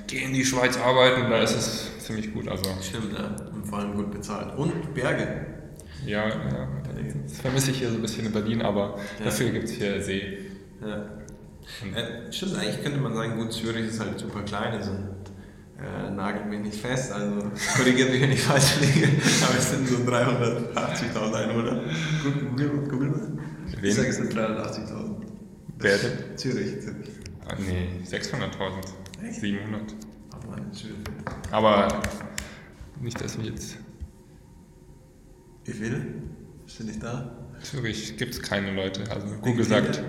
geh 0.07 0.19
in 0.25 0.33
die 0.33 0.45
Schweiz 0.45 0.77
arbeiten, 0.79 1.31
da 1.31 1.39
ist 1.43 1.55
es 1.55 2.07
ziemlich 2.07 2.33
gut. 2.33 2.49
Also 2.49 2.65
Stimmt, 2.81 3.13
ja. 3.13 3.37
Und 3.53 3.67
vor 3.67 3.79
allem 3.81 3.95
gut 3.95 4.11
bezahlt. 4.11 4.57
Und 4.59 4.95
Berge. 4.95 5.47
ja, 6.07 6.29
ja. 6.29 6.69
Das 7.27 7.39
vermisse 7.39 7.71
ich 7.71 7.79
hier 7.79 7.91
so 7.91 7.97
ein 7.97 8.03
bisschen 8.03 8.27
in 8.27 8.33
Berlin, 8.33 8.63
aber 8.63 8.97
Ja. 9.19 9.27
dafür 9.27 9.51
gibt 9.51 9.65
es 9.65 9.73
hier 9.73 10.01
See. 10.03 10.39
Ja. 10.83 10.97
Äh, 11.99 12.33
stimmt, 12.33 12.57
eigentlich 12.59 12.83
könnte 12.83 12.99
man 12.99 13.15
sagen, 13.15 13.37
gut, 13.39 13.53
Zürich 13.53 13.87
ist 13.89 13.99
halt 14.01 14.19
super 14.19 14.43
klein, 14.43 14.75
also 14.75 14.91
äh, 14.93 16.11
nagelt 16.11 16.47
mich 16.49 16.61
nicht 16.61 16.81
fest, 16.81 17.11
also 17.13 17.39
korrigiert 17.77 18.11
mich, 18.11 18.21
wenn 18.23 18.33
ich 18.33 18.43
falsch 18.43 18.81
liege, 18.83 19.09
aber 19.49 19.59
es 19.59 19.71
sind 19.71 19.89
so 19.89 19.97
380.000 19.97 21.33
Einwohner. 21.35 21.81
Gut, 22.23 22.51
google, 22.51 22.69
google 22.89 23.09
mal. 23.09 23.39
Ich 23.83 23.95
sage, 23.95 24.09
es 24.09 24.17
sind 24.17 24.33
380.000. 24.35 25.15
Wer 25.79 25.97
denn? 25.99 26.37
Zürich, 26.37 26.81
Zürich. 26.83 27.09
Ah, 27.47 27.55
nee, 27.59 27.89
600.000. 28.05 29.27
Echt? 29.29 29.41
700. 29.41 29.83
Oh 30.35 30.51
Mann, 30.51 30.73
Zürich. 30.73 30.97
Aber 31.51 31.89
nicht, 33.01 33.21
dass 33.21 33.39
wir 33.39 33.47
jetzt. 33.51 33.77
Wie 35.65 35.73
viel? 35.73 36.23
Sind 36.67 36.87
nicht 36.87 37.03
da? 37.03 37.37
Zürich 37.63 38.17
gibt 38.17 38.35
es 38.35 38.43
keine 38.43 38.73
Leute. 38.75 39.11
Also 39.11 39.27
Wie 39.31 39.37
Google 39.41 39.65
viele? 39.65 39.83
sagt 39.95 40.03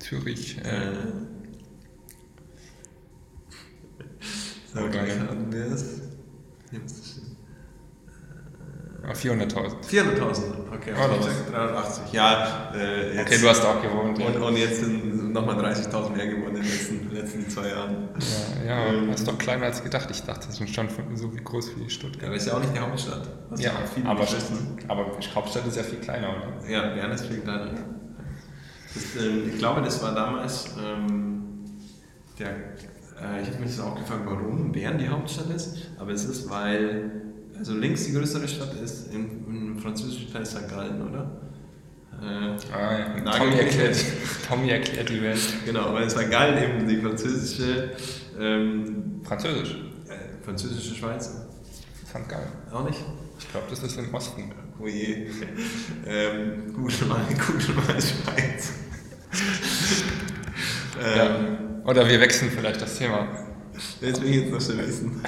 Zürich. 0.00 0.58
Äh, 0.64 0.88
Äh. 0.88 0.92
Sag 4.72 4.90
gleich 4.90 5.12
an, 5.20 5.46
wer 5.50 5.66
ist? 5.66 6.02
Jetzt. 6.72 7.20
ah, 9.04 9.12
400.000. 9.12 9.84
400.000, 9.84 10.72
okay, 10.74 10.92
Ah, 10.96 11.06
also 11.08 11.22
sag 11.28 11.50
380. 11.52 12.12
Ja, 12.12 12.72
äh, 12.74 13.14
jetzt, 13.14 13.26
Okay, 13.28 13.38
du 13.40 13.48
hast 13.48 13.64
auch 13.64 13.80
gewohnt. 13.80 14.18
Ja, 14.18 14.26
und, 14.26 14.36
und 14.42 14.56
jetzt 14.56 14.80
sind 14.80 15.13
nochmal 15.34 15.56
30.000 15.56 16.16
mehr 16.16 16.26
geworden 16.28 16.56
in 16.56 16.62
den 16.62 16.70
letzten, 16.70 17.10
letzten 17.14 17.50
zwei 17.50 17.68
Jahren. 17.68 18.08
ja, 18.66 18.74
ja 18.74 18.86
Ähm. 18.94 19.08
das 19.10 19.20
ist 19.20 19.28
doch 19.28 19.36
kleiner 19.36 19.66
als 19.66 19.82
gedacht. 19.82 20.08
Ich 20.10 20.22
dachte, 20.22 20.46
das 20.46 20.58
ist 20.60 20.74
schon 20.74 20.88
von- 20.88 21.14
so 21.16 21.32
wie 21.34 21.42
groß 21.42 21.76
wie 21.76 21.82
Ja, 21.82 21.88
Stuttgart. 21.90 22.24
aber 22.26 22.36
ist 22.36 22.46
ja 22.46 22.54
auch 22.54 22.60
nicht 22.60 22.74
die 22.74 22.78
Hauptstadt. 22.80 23.28
Was 23.50 23.60
Ja, 23.62 23.72
aber, 24.04 24.26
aber 24.88 25.06
Hauptstadt 25.34 25.66
ist 25.66 25.76
ja 25.76 25.82
viel 25.82 25.98
kleiner, 25.98 26.28
oder? 26.30 26.70
Ja, 26.70 26.94
Bern 26.94 27.10
ist 27.10 27.26
viel 27.26 27.38
kleiner. 27.40 27.66
Das, 28.94 29.22
ähm, 29.22 29.50
ich 29.52 29.58
glaube, 29.58 29.82
das 29.82 30.02
war 30.02 30.14
damals 30.14 30.70
ähm, 30.82 31.64
der. 32.38 32.50
Äh, 32.50 33.42
ich 33.42 33.48
habe 33.48 33.58
mich 33.60 33.76
das 33.76 33.80
auch 33.80 33.96
gefragt, 33.96 34.22
warum 34.24 34.72
Bern 34.72 34.98
die 34.98 35.08
Hauptstadt 35.08 35.50
ist. 35.50 35.78
Aber 35.98 36.12
es 36.12 36.24
ist, 36.24 36.48
weil 36.48 37.10
also 37.58 37.74
links 37.74 38.04
die 38.04 38.12
größere 38.12 38.46
Stadt 38.48 38.74
ist 38.74 39.12
im, 39.12 39.44
im 39.48 39.78
französischen 39.78 40.32
Teil 40.32 40.44
St. 40.46 40.68
Gallen, 40.68 41.02
oder? 41.08 41.40
Äh, 42.24 42.56
ah, 42.72 42.98
ja. 42.98 43.30
Tommy, 43.32 43.54
erklärt. 43.58 43.96
Tommy 44.48 44.70
erklärt 44.70 45.08
die 45.10 45.22
Welt. 45.22 45.40
Genau, 45.66 45.92
weil 45.92 46.08
St. 46.08 46.30
Gallen 46.30 46.62
eben 46.62 46.88
die 46.88 46.96
französische, 46.96 47.90
ähm, 48.38 49.20
Französisch. 49.24 49.76
äh, 50.08 50.42
französische 50.44 50.94
Schweiz. 50.94 51.26
St. 52.08 52.28
Gallen. 52.28 52.48
Auch 52.72 52.84
nicht? 52.88 53.00
Ich 53.38 53.50
glaube, 53.50 53.66
das 53.68 53.82
ist 53.82 53.98
im 53.98 54.12
Osten. 54.14 54.52
Oh 54.80 54.86
je. 54.86 55.26
ähm, 56.06 56.72
Google 56.74 57.06
mal, 57.08 57.20
Google 57.46 57.74
mal 57.74 58.00
Schweiz. 58.00 58.72
ähm, 61.02 61.16
Ja. 61.16 61.36
Oder 61.84 62.08
wir 62.08 62.18
wechseln 62.20 62.50
vielleicht 62.50 62.80
das 62.80 62.96
Thema. 62.96 63.28
Jetzt 64.00 64.22
will 64.22 64.30
ich 64.30 64.36
jetzt 64.36 64.52
noch 64.52 64.60
schnell 64.60 64.86
wissen. 64.88 65.20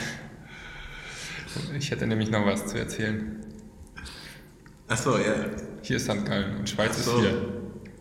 Ich 1.78 1.90
hätte 1.90 2.06
nämlich 2.06 2.30
noch 2.30 2.46
was 2.46 2.66
zu 2.66 2.78
erzählen. 2.78 3.44
Achso, 4.88 5.18
ja. 5.18 5.34
Hier 5.86 5.98
ist 5.98 6.06
St. 6.06 6.24
Gallen 6.26 6.56
und 6.58 6.68
Schweiz 6.68 7.04
so. 7.04 7.12
ist 7.12 7.20
hier. 7.20 7.38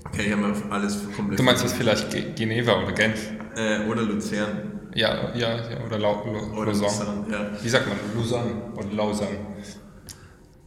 Okay, 0.06 0.24
ich 0.28 0.32
habe 0.32 0.54
alles 0.71 0.98
komplett. 1.15 1.38
Du 1.38 1.43
meinst 1.43 1.62
jetzt 1.63 1.76
vielleicht 1.76 2.10
Ge- 2.10 2.34
Geneva 2.34 2.82
oder 2.82 2.93
Genf? 2.93 3.30
Äh, 3.56 3.86
oder 3.88 4.02
Luzern. 4.02 4.89
Ja, 4.95 5.36
ja, 5.36 5.69
ja 5.69 5.86
oder 5.86 6.00
Lau 6.00 6.26
Lau 6.26 6.62
Oder 6.62 6.74
Lausanne. 6.74 7.10
Lausanne, 7.21 7.26
ja. 7.32 7.63
Wie 7.63 7.69
sagt 7.69 7.88
man? 7.88 7.98
Lausanne 8.15 8.54
oder 8.76 8.91
Lausanne? 8.91 9.38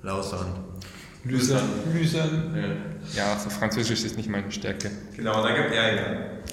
Lausanne. 0.03 0.55
Lausanne. 1.25 1.63
Lausanne. 1.93 2.79
Ja. 3.15 3.33
Ja, 3.33 3.39
so 3.39 3.51
Französisch 3.51 4.05
ist 4.05 4.17
nicht 4.17 4.29
meine 4.29 4.53
Stärke. 4.53 4.91
Genau, 5.17 5.43
da 5.43 5.55
gibt 5.57 5.75
ja, 5.75 5.89
ja. 5.95 6.03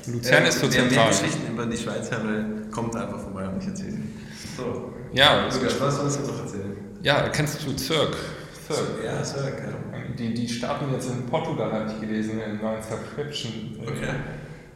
Luzern 0.07 0.45
ist 0.45 0.59
so 0.59 0.67
zentral. 0.67 1.05
mehr 1.05 1.07
Geschichten 1.09 1.51
über 1.53 1.65
die 1.67 1.77
Schweiz 1.77 2.11
haben 2.11 2.27
will, 2.27 2.71
kommt 2.71 2.95
einfach 2.95 3.19
vorbei 3.19 3.47
und 3.47 3.61
ich 3.61 3.67
erzähle 3.67 3.91
sie. 3.91 4.03
So. 4.57 4.93
Ja, 5.13 5.45
Lukas, 5.53 5.79
was 5.79 5.95
sollst 5.97 6.19
du 6.19 6.31
noch 6.31 6.39
erzählen? 6.39 6.75
ja, 7.03 7.29
kennst 7.29 7.63
du 7.65 7.71
Zirk? 7.73 8.15
Zirk. 8.67 8.79
Ja, 9.05 9.21
Zirk, 9.21 9.59
ja. 9.59 9.94
Die, 10.17 10.33
die 10.33 10.47
starten 10.47 10.91
jetzt 10.93 11.09
in 11.09 11.25
Portugal, 11.25 11.71
habe 11.71 11.91
ich 11.91 11.99
gelesen, 12.01 12.41
einen 12.41 12.61
neuen 12.61 12.81
Subscription. 12.81 13.51
äh, 13.81 13.89
Okay. 13.89 14.13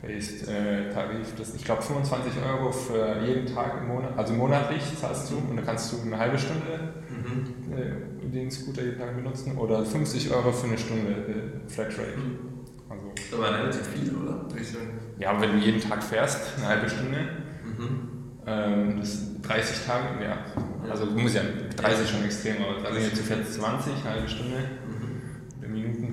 Based 0.01 0.47
äh, 0.47 0.89
Tarif. 0.93 1.35
Das, 1.37 1.53
ich 1.55 1.65
glaube 1.65 1.81
25 1.81 2.31
Euro 2.47 2.71
für 2.71 3.17
jeden 3.25 3.53
Tag 3.53 3.79
im 3.81 3.89
Monat, 3.89 4.17
also 4.17 4.33
monatlich 4.33 4.81
zahlst 4.97 5.29
du 5.29 5.35
und 5.49 5.57
dann 5.57 5.65
kannst 5.65 5.91
du 5.91 5.97
eine 6.05 6.17
halbe 6.17 6.37
Stunde 6.39 6.93
Mhm. 7.09 7.73
äh, 7.77 8.27
den 8.31 8.49
Scooter 8.49 8.81
jeden 8.83 8.97
Tag 8.97 9.13
benutzen 9.15 9.57
oder 9.57 9.83
50 9.83 10.31
Euro 10.33 10.53
für 10.53 10.67
eine 10.67 10.77
Stunde 10.77 11.11
äh, 11.11 11.69
Flatrate. 11.69 12.13
Also, 12.87 13.11
Das 13.29 13.39
war 13.41 13.53
relativ 13.59 13.87
viel, 13.87 14.15
oder? 14.15 14.45
Ja, 15.19 15.39
wenn 15.41 15.51
du 15.51 15.57
jeden 15.57 15.81
Tag 15.81 16.01
fährst, 16.01 16.39
eine 16.57 16.67
halbe 16.67 16.89
Stunde, 16.89 17.17
Mhm. 17.65 18.09
ähm, 18.47 18.99
das 19.01 19.13
sind 19.17 19.41
30 19.47 19.85
Tage, 19.85 20.23
ja. 20.23 20.37
Also 20.89 21.07
du 21.07 21.19
musst 21.19 21.35
ja 21.35 21.41
30 21.75 22.09
schon 22.09 22.23
extrem, 22.23 22.55
aber 22.63 22.95
wir 22.95 23.01
jetzt 23.01 23.19
du 23.19 23.23
fährst 23.23 23.53
20, 23.55 23.93
eine 24.05 24.15
halbe 24.15 24.29
Stunde. 24.29 24.55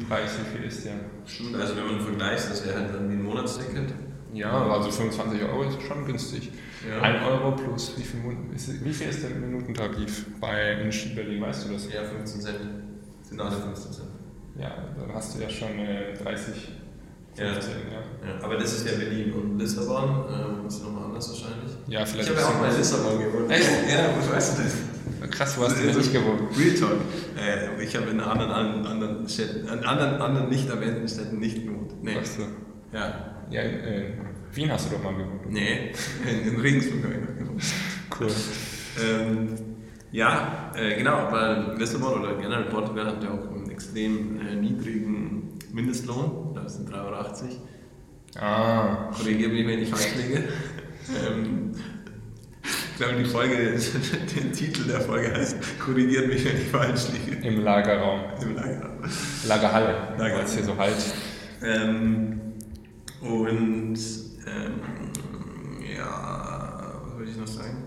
Wie 0.08 0.56
viel 0.58 0.68
ist 0.68 0.84
der? 0.84 0.92
Stimmt, 1.26 1.56
also 1.56 1.76
wenn 1.76 1.86
man 1.86 2.00
vergleicht, 2.00 2.50
das 2.50 2.64
wäre 2.66 2.78
halt 2.80 2.94
dann 2.94 3.08
wie 3.10 3.14
ein 3.14 3.22
Monatsticket. 3.22 3.92
Ja, 4.32 4.68
also 4.70 4.90
25 4.90 5.42
Euro 5.42 5.62
ist 5.64 5.80
schon 5.82 6.04
günstig. 6.04 6.52
Ja. 6.88 7.00
1 7.00 7.24
Euro 7.24 7.52
plus 7.56 7.94
wie 7.96 8.02
viel, 8.02 8.20
ist, 8.54 8.84
wie 8.84 8.92
viel 8.92 9.08
ist 9.08 9.22
der 9.22 9.30
Minutentarif 9.30 10.26
bei 10.40 10.76
München, 10.76 11.14
Berlin, 11.14 11.40
weißt 11.42 11.68
du 11.68 11.72
das? 11.72 11.90
Ja, 11.92 12.04
15 12.04 12.40
Cent. 12.40 12.56
Sind 13.22 13.40
alle 13.40 13.56
15 13.56 13.92
Cent. 13.92 14.08
Ja, 14.58 14.70
dann 14.98 15.14
hast 15.14 15.34
du 15.36 15.42
ja 15.42 15.48
schon 15.48 15.78
äh, 15.78 16.14
30, 16.14 16.54
15, 17.34 17.44
Ja. 17.44 17.44
ja. 17.52 17.56
Ja, 18.38 18.44
aber 18.44 18.56
das 18.56 18.72
ist 18.74 18.86
ja 18.86 18.96
Berlin 18.96 19.32
und 19.32 19.58
Lissabon, 19.58 20.24
ähm, 20.30 20.66
ist 20.66 20.82
nochmal 20.84 21.04
anders 21.04 21.28
wahrscheinlich. 21.30 21.72
Ja, 21.88 22.02
Ich 22.02 22.08
vielleicht 22.10 22.30
habe 22.30 22.40
ja 22.40 22.46
auch 22.46 22.60
mal 22.60 22.70
in 22.70 22.76
Lissabon 22.76 23.18
gewohnt. 23.18 23.50
Echt? 23.50 23.70
Ja, 23.90 24.10
wo 24.16 24.34
weißt 24.34 24.58
du 24.58 24.62
das? 24.62 24.72
Krass, 25.30 25.56
du 25.56 25.62
hast 25.62 25.80
ja 25.80 25.86
Also, 25.88 25.98
nicht 26.00 26.12
gewohnt. 26.12 26.42
Real 26.58 26.74
Talk. 26.74 27.00
Äh, 27.38 27.82
ich 27.82 27.96
habe 27.96 28.10
in 28.10 28.20
anderen, 28.20 28.50
anderen, 28.50 28.86
anderen 28.86 29.28
Städten, 29.28 29.68
an 29.68 29.80
anderen, 29.84 30.20
anderen 30.20 30.48
nicht 30.48 30.68
erwähnten 30.68 31.08
Städten 31.08 31.38
nicht 31.38 31.64
gewohnt. 31.64 32.02
Nee. 32.02 32.16
Weißt 32.16 32.38
du? 32.38 32.42
Ja. 32.96 33.32
Ja, 33.50 33.62
in 33.62 33.80
äh, 33.80 34.12
Wien 34.52 34.70
hast 34.72 34.90
du 34.90 34.96
doch 34.96 35.02
mal 35.04 35.14
gewohnt. 35.14 35.50
Nee, 35.50 35.92
in, 36.28 36.54
in 36.54 36.60
Regensburg 36.60 37.04
habe 37.04 37.14
ich 37.14 37.20
noch 37.20 37.38
gewohnt. 37.38 37.62
Cool. 38.18 38.28
Ähm, 39.04 39.48
ja, 40.12 40.72
äh, 40.74 40.96
genau, 40.96 41.14
aber 41.14 41.74
Lissabon 41.78 42.20
oder 42.20 42.34
generell 42.36 42.64
Portugal 42.64 43.06
hat 43.06 43.22
ja 43.22 43.30
auch 43.30 43.50
einen 43.52 43.70
extrem 43.70 44.40
äh, 44.40 44.54
niedrigen 44.54 45.58
Mindestlohn, 45.72 46.54
das 46.54 46.76
sind 46.76 46.88
3,80 46.90 46.94
Euro. 47.04 47.24
Ah, 48.38 49.10
Korrigiere 49.16 49.52
mich, 49.52 49.66
wenn 49.66 49.78
ich 49.80 49.90
falsch 49.90 50.14
liege. 50.16 50.44
ähm, 51.28 51.72
ich 52.98 53.02
glaube, 53.02 53.18
die 53.22 53.24
Folge, 53.26 53.56
der 54.36 54.52
Titel 54.52 54.84
der 54.84 55.02
Folge 55.02 55.30
heißt 55.34 55.56
Korrigiert 55.78 56.28
mich, 56.28 56.44
wenn 56.46 56.56
ich 56.56 56.68
falsch 56.68 57.08
liege. 57.12 57.46
im 57.46 57.60
Lagerraum. 57.60 58.20
Im 58.40 58.54
Lager. 58.54 58.90
Lagerhalle, 59.46 59.86
Lagerhalle. 60.18 60.34
weil 60.34 60.44
es 60.44 60.54
hier 60.54 60.64
so 60.64 60.76
halt. 60.78 60.96
Ähm, 61.62 62.40
und 63.20 63.98
ähm, 64.46 64.80
ja, 65.96 66.94
was 67.04 67.14
wollte 67.16 67.30
ich 67.30 67.36
noch 67.36 67.46
sagen? 67.46 67.84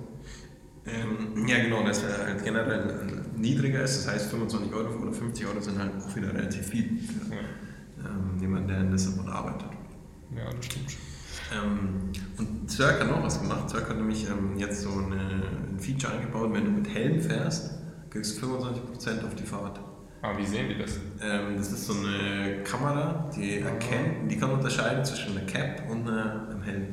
Ähm, 0.85 1.47
ja, 1.47 1.57
genau, 1.63 1.83
dass 1.83 2.03
er 2.03 2.25
halt 2.27 2.43
generell 2.43 2.89
äh, 2.89 3.39
niedriger 3.39 3.81
ist, 3.83 4.05
das 4.05 4.13
heißt 4.13 4.29
25 4.31 4.73
Euro 4.73 4.93
oder 5.01 5.11
50 5.13 5.45
Euro 5.47 5.59
sind 5.59 5.77
halt 5.79 5.91
auch 6.03 6.15
wieder 6.15 6.33
relativ 6.33 6.67
viel 6.67 6.99
für 6.99 7.33
Ja, 7.33 8.09
ähm, 8.09 8.39
jemanden, 8.39 8.67
der 8.67 8.79
in 8.81 8.91
Lissabon 8.91 9.27
arbeitet. 9.27 9.69
ja 10.35 10.43
das 10.55 10.65
stimmt. 10.65 10.97
Ähm, 11.53 12.12
und 12.38 12.69
Cirque 12.69 13.01
hat 13.01 13.07
noch 13.07 13.23
was 13.23 13.41
gemacht. 13.41 13.69
Cirque 13.69 13.89
hat 13.89 13.97
nämlich 13.97 14.27
ähm, 14.29 14.57
jetzt 14.57 14.81
so 14.81 14.89
eine, 14.89 15.43
ein 15.71 15.79
Feature 15.79 16.13
eingebaut, 16.13 16.53
wenn 16.53 16.65
du 16.65 16.71
mit 16.71 16.93
Helm 16.93 17.19
fährst, 17.19 17.71
kriegst 18.09 18.41
du 18.41 18.47
25% 18.47 19.25
auf 19.25 19.35
die 19.35 19.43
Fahrt. 19.43 19.79
Aber 20.21 20.38
wie 20.38 20.45
sehen 20.45 20.67
die 20.69 20.77
das? 20.77 20.99
Ähm, 21.21 21.55
das 21.57 21.71
ist 21.71 21.85
so 21.85 21.93
eine 21.93 22.63
Kamera, 22.63 23.29
die 23.35 23.59
erkennt, 23.59 24.29
die 24.29 24.38
kann 24.38 24.51
unterscheiden 24.51 25.03
zwischen 25.05 25.38
einer 25.38 25.45
Cap 25.45 25.89
und 25.89 26.07
einer, 26.07 26.49
einem 26.49 26.62
Helm. 26.62 26.88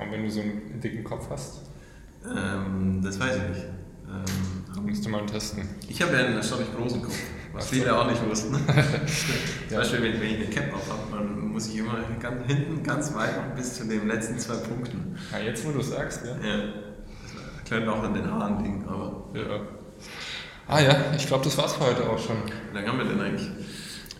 Und 0.00 0.12
wenn 0.12 0.22
du 0.24 0.30
so 0.30 0.40
einen 0.40 0.80
dicken 0.80 1.04
Kopf 1.04 1.28
hast, 1.30 1.62
Ähm, 2.26 3.00
das 3.02 3.20
weiß 3.20 3.36
ich 3.36 3.48
nicht. 3.50 3.66
Ähm, 4.08 4.84
musst 4.84 5.04
du 5.04 5.10
mal 5.10 5.24
testen. 5.26 5.68
ich 5.88 6.00
habe 6.02 6.12
ja 6.12 6.24
einen 6.24 6.36
erstaunlich 6.36 6.74
großen 6.74 7.02
Kopf, 7.02 7.18
was 7.56 7.70
viele 7.70 7.98
auch 7.98 8.08
nicht 8.08 8.24
wussten. 8.28 8.54
Zum. 9.68 9.78
Beispiel, 9.78 10.02
wenn, 10.02 10.20
wenn 10.20 10.30
ich 10.30 10.36
eine 10.36 10.46
Cap 10.46 10.74
auf 10.74 10.90
habe, 10.90 11.00
dann 11.12 11.48
muss 11.48 11.68
ich 11.68 11.78
immer 11.78 11.98
ganz, 12.20 12.46
hinten 12.46 12.82
ganz 12.82 13.14
weit 13.14 13.36
noch 13.36 13.54
bis 13.56 13.74
zu 13.74 13.84
den 13.84 14.06
letzten 14.06 14.38
zwei 14.38 14.56
Punkten. 14.56 15.18
Ja, 15.32 15.38
jetzt 15.38 15.66
wo 15.66 15.72
du 15.72 15.80
sagst, 15.80 16.24
ja. 16.24 16.32
Ja. 16.32 16.58
Das 16.64 17.68
könnte 17.68 17.90
auch 17.90 18.02
an 18.02 18.14
den 18.14 18.30
Haaren 18.30 18.62
liegen, 18.62 18.84
aber 18.86 19.24
ja. 19.34 19.60
Ah 20.68 20.80
ja, 20.80 20.96
ich 21.16 21.26
glaube, 21.26 21.44
das 21.44 21.56
war's 21.58 21.74
für 21.74 21.86
heute 21.86 22.08
auch 22.08 22.18
schon. 22.18 22.36
wie 22.44 22.76
lange 22.76 22.88
haben 22.88 22.98
wir 22.98 23.04
denn 23.06 23.20
eigentlich? 23.20 23.48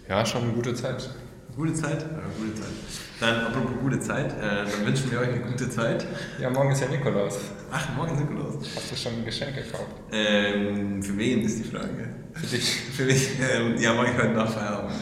Ja, 0.08 0.24
schon 0.24 0.42
eine 0.42 0.52
gute 0.52 0.74
Zeit. 0.74 1.10
Gute 1.56 1.74
Zeit? 1.74 2.02
Ja, 2.02 2.20
gute 2.38 2.54
Zeit. 2.54 2.70
Dann, 3.18 3.46
apropos 3.46 3.72
gute 3.80 3.98
Zeit, 3.98 4.32
äh, 4.32 4.64
dann 4.70 4.86
wünschen 4.86 5.10
wir 5.10 5.20
euch 5.20 5.28
eine 5.28 5.40
gute 5.40 5.70
Zeit. 5.70 6.06
Ja, 6.38 6.50
morgen 6.50 6.70
ist 6.70 6.80
ja 6.82 6.88
Nikolaus. 6.88 7.38
Ach, 7.72 7.88
morgen 7.96 8.14
ist 8.14 8.20
Nikolaus. 8.20 8.54
Hast 8.76 8.92
du 8.92 8.96
schon 8.96 9.14
ein 9.14 9.24
Geschenk 9.24 9.54
gekauft? 9.54 9.86
Ähm, 10.12 11.02
für 11.02 11.16
wen 11.16 11.42
ist 11.42 11.58
die 11.58 11.64
Frage? 11.64 12.25
Für 12.36 12.46
dich? 12.46 12.80
Für 12.96 13.04
mich, 13.04 13.30
ähm, 13.40 13.76
ja, 13.78 13.94
mache 13.94 14.08
ich 14.08 14.16
heute 14.18 14.34
nach 14.34 14.48
Feierabend. 14.50 14.92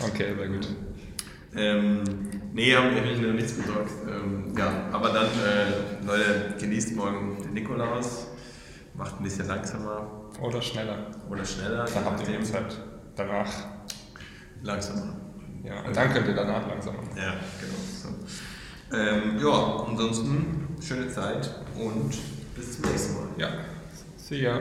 Okay, 0.00 0.34
sehr 0.36 0.48
gut. 0.48 0.68
Ähm, 1.56 2.02
nee, 2.52 2.74
habe 2.74 2.88
ich 2.88 3.20
noch 3.20 3.32
nichts 3.32 3.52
besorgt. 3.52 3.90
Ähm, 4.08 4.54
ja, 4.56 4.88
aber 4.92 5.10
dann, 5.10 5.26
äh, 5.26 6.04
Leute, 6.06 6.54
genießt 6.58 6.96
morgen 6.96 7.36
den 7.42 7.52
Nikolaus. 7.54 8.28
Macht 8.94 9.18
ein 9.18 9.24
bisschen 9.24 9.48
langsamer 9.48 10.30
Oder 10.40 10.62
schneller. 10.62 11.06
oder 11.28 11.44
schneller. 11.44 11.84
Dann 11.92 12.04
habt 12.04 12.20
ihr 12.20 12.38
nachdem. 12.38 12.44
Zeit. 12.44 12.80
Danach. 13.16 13.50
Langsamer. 14.62 15.16
Ja, 15.64 15.82
und 15.82 15.96
dann 15.96 16.12
könnt 16.12 16.28
ihr 16.28 16.34
danach 16.34 16.66
langsam 16.68 16.96
machen. 16.96 17.10
Ja, 17.16 17.34
genau. 17.60 17.74
So. 18.02 18.96
Ähm, 18.96 19.38
ja, 19.40 19.86
ansonsten 19.88 20.76
schöne 20.80 21.08
Zeit 21.08 21.50
und 21.76 22.14
bis 22.54 22.80
zum 22.80 22.90
nächsten 22.90 23.14
Mal. 23.14 23.28
Ja. 23.36 23.48
See 24.16 24.42
ya. 24.42 24.60